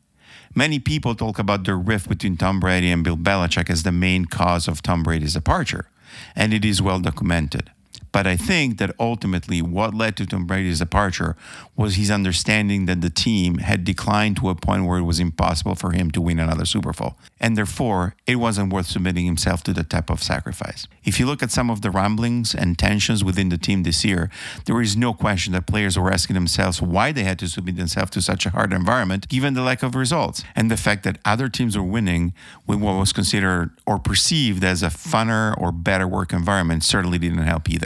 Many 0.57 0.79
people 0.79 1.15
talk 1.15 1.37
about 1.37 1.65
the 1.65 1.75
rift 1.75 2.07
between 2.07 2.37
Tom 2.37 2.61
Brady 2.61 2.89
and 2.89 3.03
Bill 3.03 3.17
Belichick 3.17 3.69
as 3.69 3.83
the 3.83 3.91
main 3.91 4.23
cause 4.23 4.69
of 4.69 4.81
Tom 4.81 5.03
Brady's 5.03 5.33
departure, 5.33 5.89
and 6.33 6.53
it 6.53 6.63
is 6.63 6.81
well 6.81 7.01
documented. 7.01 7.71
But 8.11 8.27
I 8.27 8.37
think 8.37 8.77
that 8.77 8.95
ultimately 8.99 9.61
what 9.61 9.93
led 9.93 10.15
to 10.17 10.25
Tom 10.25 10.45
Brady's 10.45 10.79
departure 10.79 11.35
was 11.75 11.95
his 11.95 12.11
understanding 12.11 12.85
that 12.85 13.01
the 13.01 13.09
team 13.09 13.57
had 13.57 13.83
declined 13.83 14.37
to 14.37 14.49
a 14.49 14.55
point 14.55 14.85
where 14.85 14.99
it 14.99 15.03
was 15.03 15.19
impossible 15.19 15.75
for 15.75 15.91
him 15.91 16.11
to 16.11 16.21
win 16.21 16.39
another 16.39 16.65
Super 16.65 16.93
Bowl. 16.93 17.15
And 17.39 17.57
therefore, 17.57 18.15
it 18.25 18.37
wasn't 18.37 18.71
worth 18.71 18.87
submitting 18.87 19.25
himself 19.25 19.63
to 19.63 19.73
that 19.73 19.89
type 19.89 20.09
of 20.09 20.23
sacrifice. 20.23 20.87
If 21.03 21.19
you 21.19 21.25
look 21.25 21.43
at 21.43 21.51
some 21.51 21.69
of 21.69 21.81
the 21.81 21.91
rumblings 21.91 22.55
and 22.55 22.77
tensions 22.77 23.23
within 23.23 23.49
the 23.49 23.57
team 23.57 23.83
this 23.83 24.03
year, 24.03 24.29
there 24.65 24.81
is 24.81 24.95
no 24.95 25.13
question 25.13 25.53
that 25.53 25.67
players 25.67 25.97
were 25.97 26.11
asking 26.11 26.33
themselves 26.33 26.81
why 26.81 27.11
they 27.11 27.23
had 27.23 27.39
to 27.39 27.47
submit 27.47 27.75
themselves 27.77 28.11
to 28.11 28.21
such 28.21 28.45
a 28.45 28.49
hard 28.51 28.73
environment 28.73 29.27
given 29.29 29.53
the 29.53 29.61
lack 29.61 29.83
of 29.83 29.95
results 29.95 30.43
and 30.55 30.71
the 30.71 30.77
fact 30.77 31.03
that 31.03 31.19
other 31.25 31.49
teams 31.49 31.77
were 31.77 31.83
winning 31.83 32.33
with 32.65 32.79
what 32.79 32.93
was 32.93 33.13
considered 33.13 33.71
or 33.85 33.99
perceived 33.99 34.63
as 34.63 34.81
a 34.81 34.87
funner 34.87 35.59
or 35.59 35.71
better 35.71 36.07
work 36.07 36.33
environment 36.33 36.83
certainly 36.83 37.17
didn't 37.17 37.39
help 37.39 37.69
either. 37.69 37.84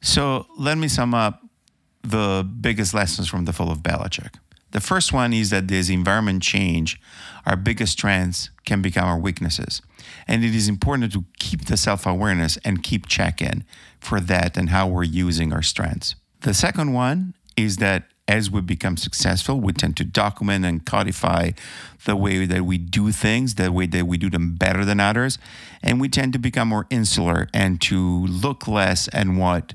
So 0.00 0.46
let 0.58 0.78
me 0.78 0.88
sum 0.88 1.14
up 1.14 1.42
the 2.02 2.48
biggest 2.60 2.94
lessons 2.94 3.28
from 3.28 3.44
the 3.44 3.52
fall 3.52 3.70
of 3.70 3.78
Belichick. 3.78 4.34
The 4.72 4.80
first 4.80 5.12
one 5.12 5.32
is 5.32 5.50
that 5.50 5.70
as 5.70 5.88
environment 5.88 6.42
change, 6.42 7.00
our 7.46 7.56
biggest 7.56 7.92
strengths 7.92 8.50
can 8.64 8.82
become 8.82 9.06
our 9.08 9.18
weaknesses. 9.18 9.80
And 10.28 10.44
it 10.44 10.54
is 10.54 10.68
important 10.68 11.12
to 11.12 11.24
keep 11.38 11.66
the 11.66 11.76
self 11.76 12.04
awareness 12.06 12.58
and 12.64 12.82
keep 12.82 13.06
check 13.06 13.40
in 13.40 13.64
for 14.00 14.20
that 14.20 14.56
and 14.56 14.70
how 14.70 14.86
we're 14.86 15.04
using 15.04 15.52
our 15.52 15.62
strengths. 15.62 16.14
The 16.40 16.54
second 16.54 16.92
one 16.92 17.34
is 17.56 17.78
that 17.78 18.04
as 18.28 18.50
we 18.50 18.60
become 18.60 18.96
successful, 18.96 19.60
we 19.60 19.72
tend 19.72 19.96
to 19.96 20.04
document 20.04 20.64
and 20.64 20.84
codify 20.84 21.52
the 22.04 22.16
way 22.16 22.44
that 22.44 22.64
we 22.64 22.76
do 22.76 23.12
things, 23.12 23.54
the 23.54 23.70
way 23.70 23.86
that 23.86 24.06
we 24.06 24.18
do 24.18 24.28
them 24.28 24.56
better 24.56 24.84
than 24.84 24.98
others. 24.98 25.38
And 25.82 26.00
we 26.00 26.08
tend 26.08 26.32
to 26.32 26.38
become 26.38 26.68
more 26.68 26.86
insular 26.90 27.46
and 27.54 27.80
to 27.82 28.26
look 28.26 28.66
less 28.66 29.08
at 29.12 29.28
what 29.28 29.74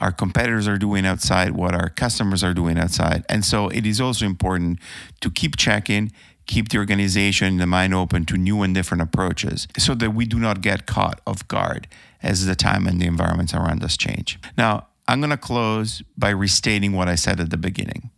our 0.00 0.12
competitors 0.12 0.66
are 0.66 0.78
doing 0.78 1.06
outside, 1.06 1.52
what 1.52 1.74
our 1.74 1.90
customers 1.90 2.42
are 2.42 2.54
doing 2.54 2.78
outside. 2.78 3.24
And 3.28 3.44
so 3.44 3.68
it 3.68 3.86
is 3.86 4.00
also 4.00 4.24
important 4.26 4.78
to 5.20 5.30
keep 5.30 5.56
checking, 5.56 6.10
keep 6.46 6.70
the 6.70 6.78
organization, 6.78 7.58
the 7.58 7.66
mind 7.66 7.94
open 7.94 8.24
to 8.26 8.36
new 8.36 8.62
and 8.62 8.74
different 8.74 9.02
approaches 9.02 9.68
so 9.78 9.94
that 9.94 10.14
we 10.14 10.24
do 10.24 10.38
not 10.38 10.62
get 10.62 10.86
caught 10.86 11.20
off 11.26 11.46
guard 11.46 11.86
as 12.22 12.46
the 12.46 12.54
time 12.54 12.86
and 12.86 13.00
the 13.00 13.06
environments 13.06 13.54
around 13.54 13.84
us 13.84 13.96
change. 13.96 14.38
Now, 14.56 14.88
I'm 15.06 15.20
going 15.20 15.30
to 15.30 15.36
close 15.36 16.02
by 16.16 16.30
restating 16.30 16.92
what 16.92 17.08
I 17.08 17.14
said 17.14 17.40
at 17.40 17.50
the 17.50 17.56
beginning. 17.56 18.10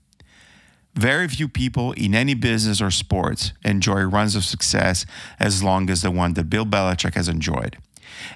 Very 0.94 1.26
few 1.26 1.48
people 1.48 1.92
in 1.92 2.14
any 2.14 2.34
business 2.34 2.82
or 2.82 2.90
sports 2.90 3.52
enjoy 3.64 4.02
runs 4.02 4.36
of 4.36 4.44
success 4.44 5.06
as 5.40 5.62
long 5.62 5.88
as 5.88 6.02
the 6.02 6.10
one 6.10 6.34
that 6.34 6.50
Bill 6.50 6.66
Belichick 6.66 7.14
has 7.14 7.28
enjoyed. 7.28 7.78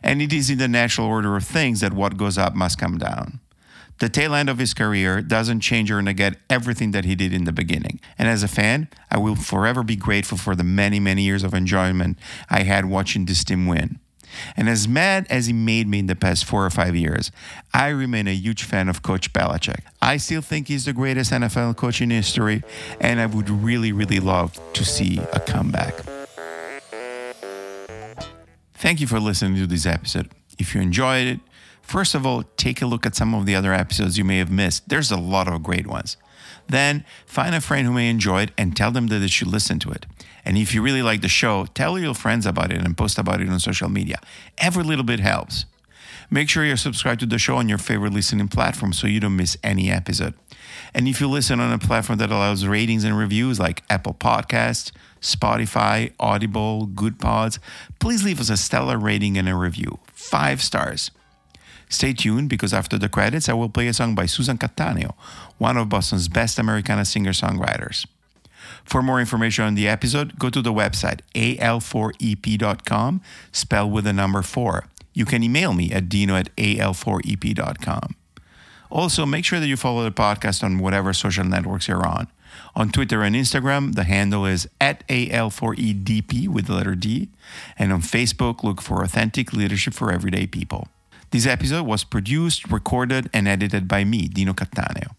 And 0.02 0.20
it 0.20 0.32
is 0.32 0.50
in 0.50 0.58
the 0.58 0.68
natural 0.68 1.06
order 1.06 1.36
of 1.36 1.44
things 1.44 1.80
that 1.80 1.92
what 1.92 2.16
goes 2.16 2.38
up 2.38 2.54
must 2.54 2.78
come 2.78 2.98
down. 2.98 3.40
The 3.98 4.10
tail 4.10 4.34
end 4.34 4.50
of 4.50 4.58
his 4.58 4.74
career 4.74 5.22
doesn't 5.22 5.60
change 5.60 5.90
or 5.90 6.02
negate 6.02 6.34
everything 6.50 6.90
that 6.90 7.06
he 7.06 7.14
did 7.14 7.32
in 7.32 7.44
the 7.44 7.52
beginning. 7.52 7.98
And 8.18 8.28
as 8.28 8.42
a 8.42 8.48
fan, 8.48 8.88
I 9.10 9.16
will 9.16 9.36
forever 9.36 9.82
be 9.82 9.96
grateful 9.96 10.36
for 10.36 10.54
the 10.54 10.64
many, 10.64 11.00
many 11.00 11.22
years 11.22 11.42
of 11.42 11.54
enjoyment 11.54 12.18
I 12.50 12.64
had 12.64 12.84
watching 12.86 13.24
this 13.24 13.42
team 13.42 13.66
win. 13.66 13.98
And 14.54 14.68
as 14.68 14.86
mad 14.86 15.26
as 15.30 15.46
he 15.46 15.54
made 15.54 15.88
me 15.88 16.00
in 16.00 16.06
the 16.06 16.16
past 16.16 16.44
four 16.44 16.66
or 16.66 16.70
five 16.70 16.94
years, 16.94 17.30
I 17.72 17.88
remain 17.88 18.28
a 18.28 18.34
huge 18.34 18.64
fan 18.64 18.88
of 18.88 19.02
Coach 19.02 19.32
Belichick. 19.32 19.80
I 20.02 20.18
still 20.18 20.42
think 20.42 20.68
he's 20.68 20.84
the 20.84 20.92
greatest 20.92 21.32
NFL 21.32 21.76
coach 21.76 22.02
in 22.02 22.10
history, 22.10 22.62
and 23.00 23.18
I 23.18 23.26
would 23.26 23.48
really, 23.48 23.92
really 23.92 24.20
love 24.20 24.58
to 24.74 24.84
see 24.84 25.20
a 25.32 25.40
comeback. 25.40 25.94
Thank 28.78 29.00
you 29.00 29.06
for 29.06 29.18
listening 29.18 29.56
to 29.56 29.66
this 29.66 29.86
episode. 29.86 30.28
If 30.58 30.74
you 30.74 30.82
enjoyed 30.82 31.26
it, 31.26 31.40
first 31.80 32.14
of 32.14 32.26
all, 32.26 32.42
take 32.58 32.82
a 32.82 32.86
look 32.86 33.06
at 33.06 33.16
some 33.16 33.34
of 33.34 33.46
the 33.46 33.54
other 33.54 33.72
episodes 33.72 34.18
you 34.18 34.24
may 34.24 34.36
have 34.36 34.50
missed. 34.50 34.90
There's 34.90 35.10
a 35.10 35.16
lot 35.16 35.48
of 35.48 35.62
great 35.62 35.86
ones. 35.86 36.18
Then 36.68 37.02
find 37.24 37.54
a 37.54 37.62
friend 37.62 37.86
who 37.86 37.94
may 37.94 38.10
enjoy 38.10 38.42
it 38.42 38.50
and 38.58 38.76
tell 38.76 38.90
them 38.90 39.06
that 39.06 39.20
they 39.20 39.28
should 39.28 39.48
listen 39.48 39.78
to 39.78 39.90
it. 39.92 40.04
And 40.44 40.58
if 40.58 40.74
you 40.74 40.82
really 40.82 41.00
like 41.00 41.22
the 41.22 41.28
show, 41.28 41.64
tell 41.72 41.98
your 41.98 42.12
friends 42.12 42.44
about 42.44 42.70
it 42.70 42.84
and 42.84 42.94
post 42.94 43.18
about 43.18 43.40
it 43.40 43.48
on 43.48 43.58
social 43.60 43.88
media. 43.88 44.20
Every 44.58 44.84
little 44.84 45.04
bit 45.04 45.20
helps. 45.20 45.64
Make 46.30 46.48
sure 46.48 46.64
you're 46.64 46.76
subscribed 46.76 47.20
to 47.20 47.26
the 47.26 47.38
show 47.38 47.56
on 47.56 47.68
your 47.68 47.78
favorite 47.78 48.12
listening 48.12 48.48
platform 48.48 48.92
so 48.92 49.06
you 49.06 49.20
don't 49.20 49.36
miss 49.36 49.56
any 49.62 49.90
episode. 49.90 50.34
And 50.94 51.06
if 51.06 51.20
you 51.20 51.28
listen 51.28 51.60
on 51.60 51.72
a 51.72 51.78
platform 51.78 52.18
that 52.18 52.30
allows 52.30 52.66
ratings 52.66 53.04
and 53.04 53.16
reviews 53.16 53.60
like 53.60 53.82
Apple 53.88 54.14
Podcasts, 54.14 54.92
Spotify, 55.20 56.12
Audible, 56.18 56.86
Goodpods, 56.86 57.58
please 57.98 58.24
leave 58.24 58.40
us 58.40 58.50
a 58.50 58.56
stellar 58.56 58.98
rating 58.98 59.38
and 59.38 59.48
a 59.48 59.54
review. 59.54 59.98
Five 60.12 60.62
stars. 60.62 61.10
Stay 61.88 62.12
tuned 62.12 62.48
because 62.48 62.74
after 62.74 62.98
the 62.98 63.08
credits, 63.08 63.48
I 63.48 63.52
will 63.52 63.68
play 63.68 63.86
a 63.86 63.92
song 63.92 64.14
by 64.14 64.26
Susan 64.26 64.58
Cattaneo, 64.58 65.14
one 65.58 65.76
of 65.76 65.88
Boston's 65.88 66.28
best 66.28 66.58
Americana 66.58 67.04
singer 67.04 67.32
songwriters. 67.32 68.06
For 68.84 69.02
more 69.02 69.20
information 69.20 69.64
on 69.64 69.74
the 69.74 69.86
episode, 69.86 70.38
go 70.38 70.50
to 70.50 70.60
the 70.60 70.72
website 70.72 71.20
al4ep.com, 71.34 73.20
spelled 73.52 73.92
with 73.92 74.04
the 74.04 74.12
number 74.12 74.42
4. 74.42 74.84
You 75.16 75.24
can 75.24 75.42
email 75.42 75.72
me 75.72 75.90
at 75.92 76.10
dino 76.10 76.36
at 76.36 76.54
al4ep.com. 76.56 78.16
Also, 78.90 79.24
make 79.24 79.46
sure 79.46 79.58
that 79.58 79.66
you 79.66 79.78
follow 79.78 80.04
the 80.04 80.10
podcast 80.10 80.62
on 80.62 80.78
whatever 80.78 81.14
social 81.14 81.42
networks 81.42 81.88
you're 81.88 82.06
on. 82.06 82.28
On 82.74 82.90
Twitter 82.90 83.22
and 83.22 83.34
Instagram, 83.34 83.94
the 83.94 84.04
handle 84.04 84.44
is 84.44 84.68
at 84.78 85.08
AL4EDP 85.08 86.48
with 86.48 86.66
the 86.66 86.74
letter 86.74 86.94
D. 86.94 87.30
And 87.78 87.94
on 87.94 88.02
Facebook, 88.02 88.62
look 88.62 88.82
for 88.82 89.02
Authentic 89.02 89.54
Leadership 89.54 89.94
for 89.94 90.12
Everyday 90.12 90.46
People. 90.46 90.88
This 91.30 91.46
episode 91.46 91.86
was 91.86 92.04
produced, 92.04 92.70
recorded, 92.70 93.30
and 93.32 93.48
edited 93.48 93.88
by 93.88 94.04
me, 94.04 94.28
Dino 94.28 94.52
Cattaneo. 94.52 95.14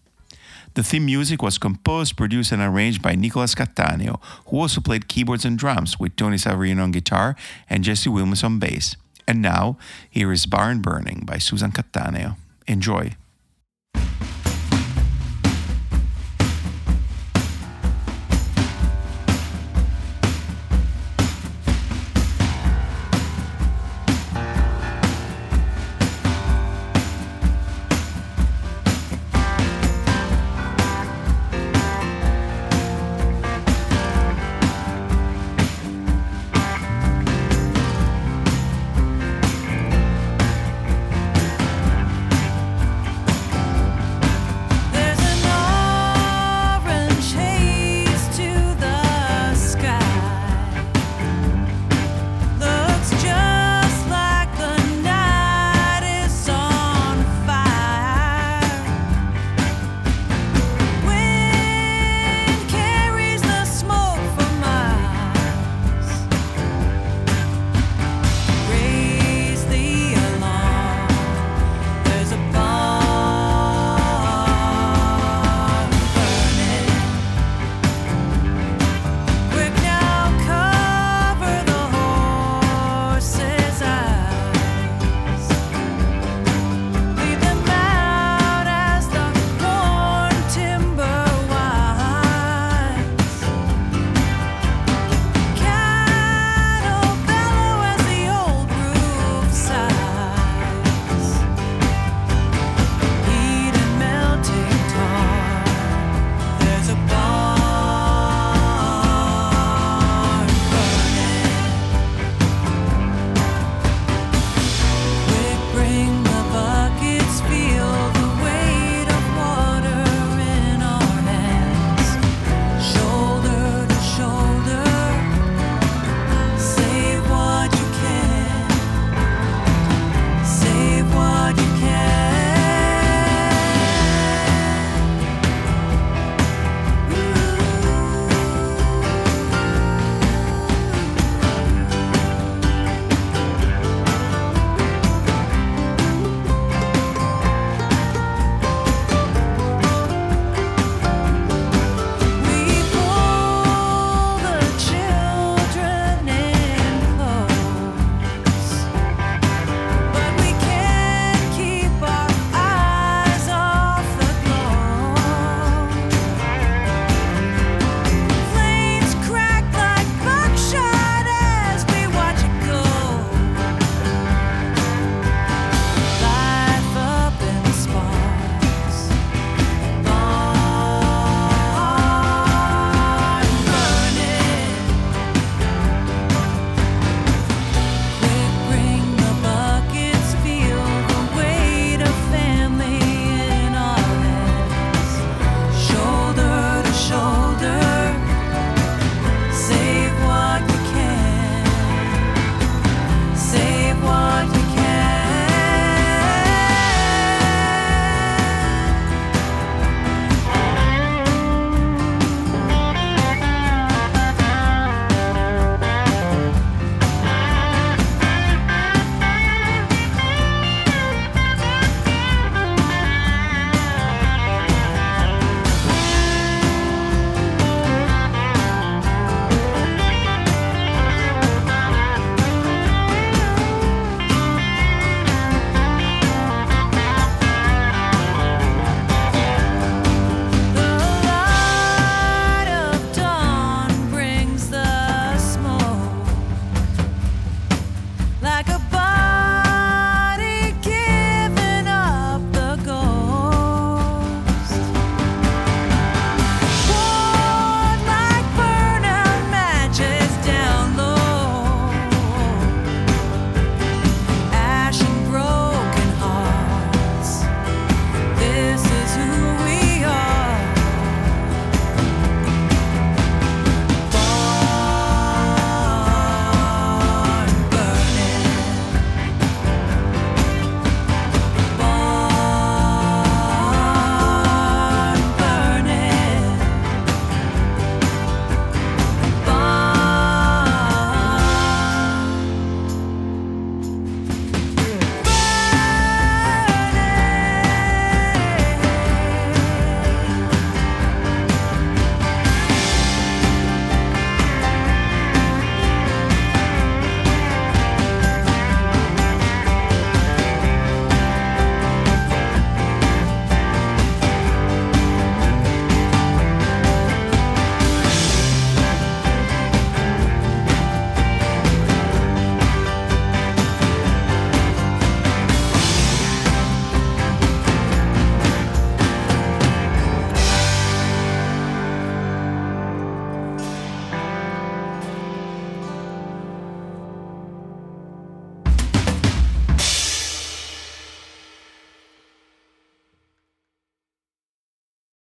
The 0.74 0.84
theme 0.84 1.06
music 1.06 1.42
was 1.42 1.58
composed, 1.58 2.16
produced, 2.16 2.52
and 2.52 2.62
arranged 2.62 3.02
by 3.02 3.16
Nicolas 3.16 3.56
Cattaneo, 3.56 4.20
who 4.46 4.60
also 4.60 4.80
played 4.80 5.08
keyboards 5.08 5.44
and 5.44 5.58
drums 5.58 5.98
with 5.98 6.14
Tony 6.14 6.36
Savarino 6.36 6.84
on 6.84 6.92
guitar 6.92 7.34
and 7.68 7.82
Jesse 7.82 8.08
Wilmes 8.08 8.44
on 8.44 8.60
bass. 8.60 8.94
And 9.28 9.42
now, 9.42 9.76
here 10.08 10.32
is 10.32 10.46
Barn 10.46 10.80
Burning 10.80 11.24
by 11.26 11.36
Susan 11.36 11.70
Cattaneo. 11.70 12.36
Enjoy. 12.66 13.12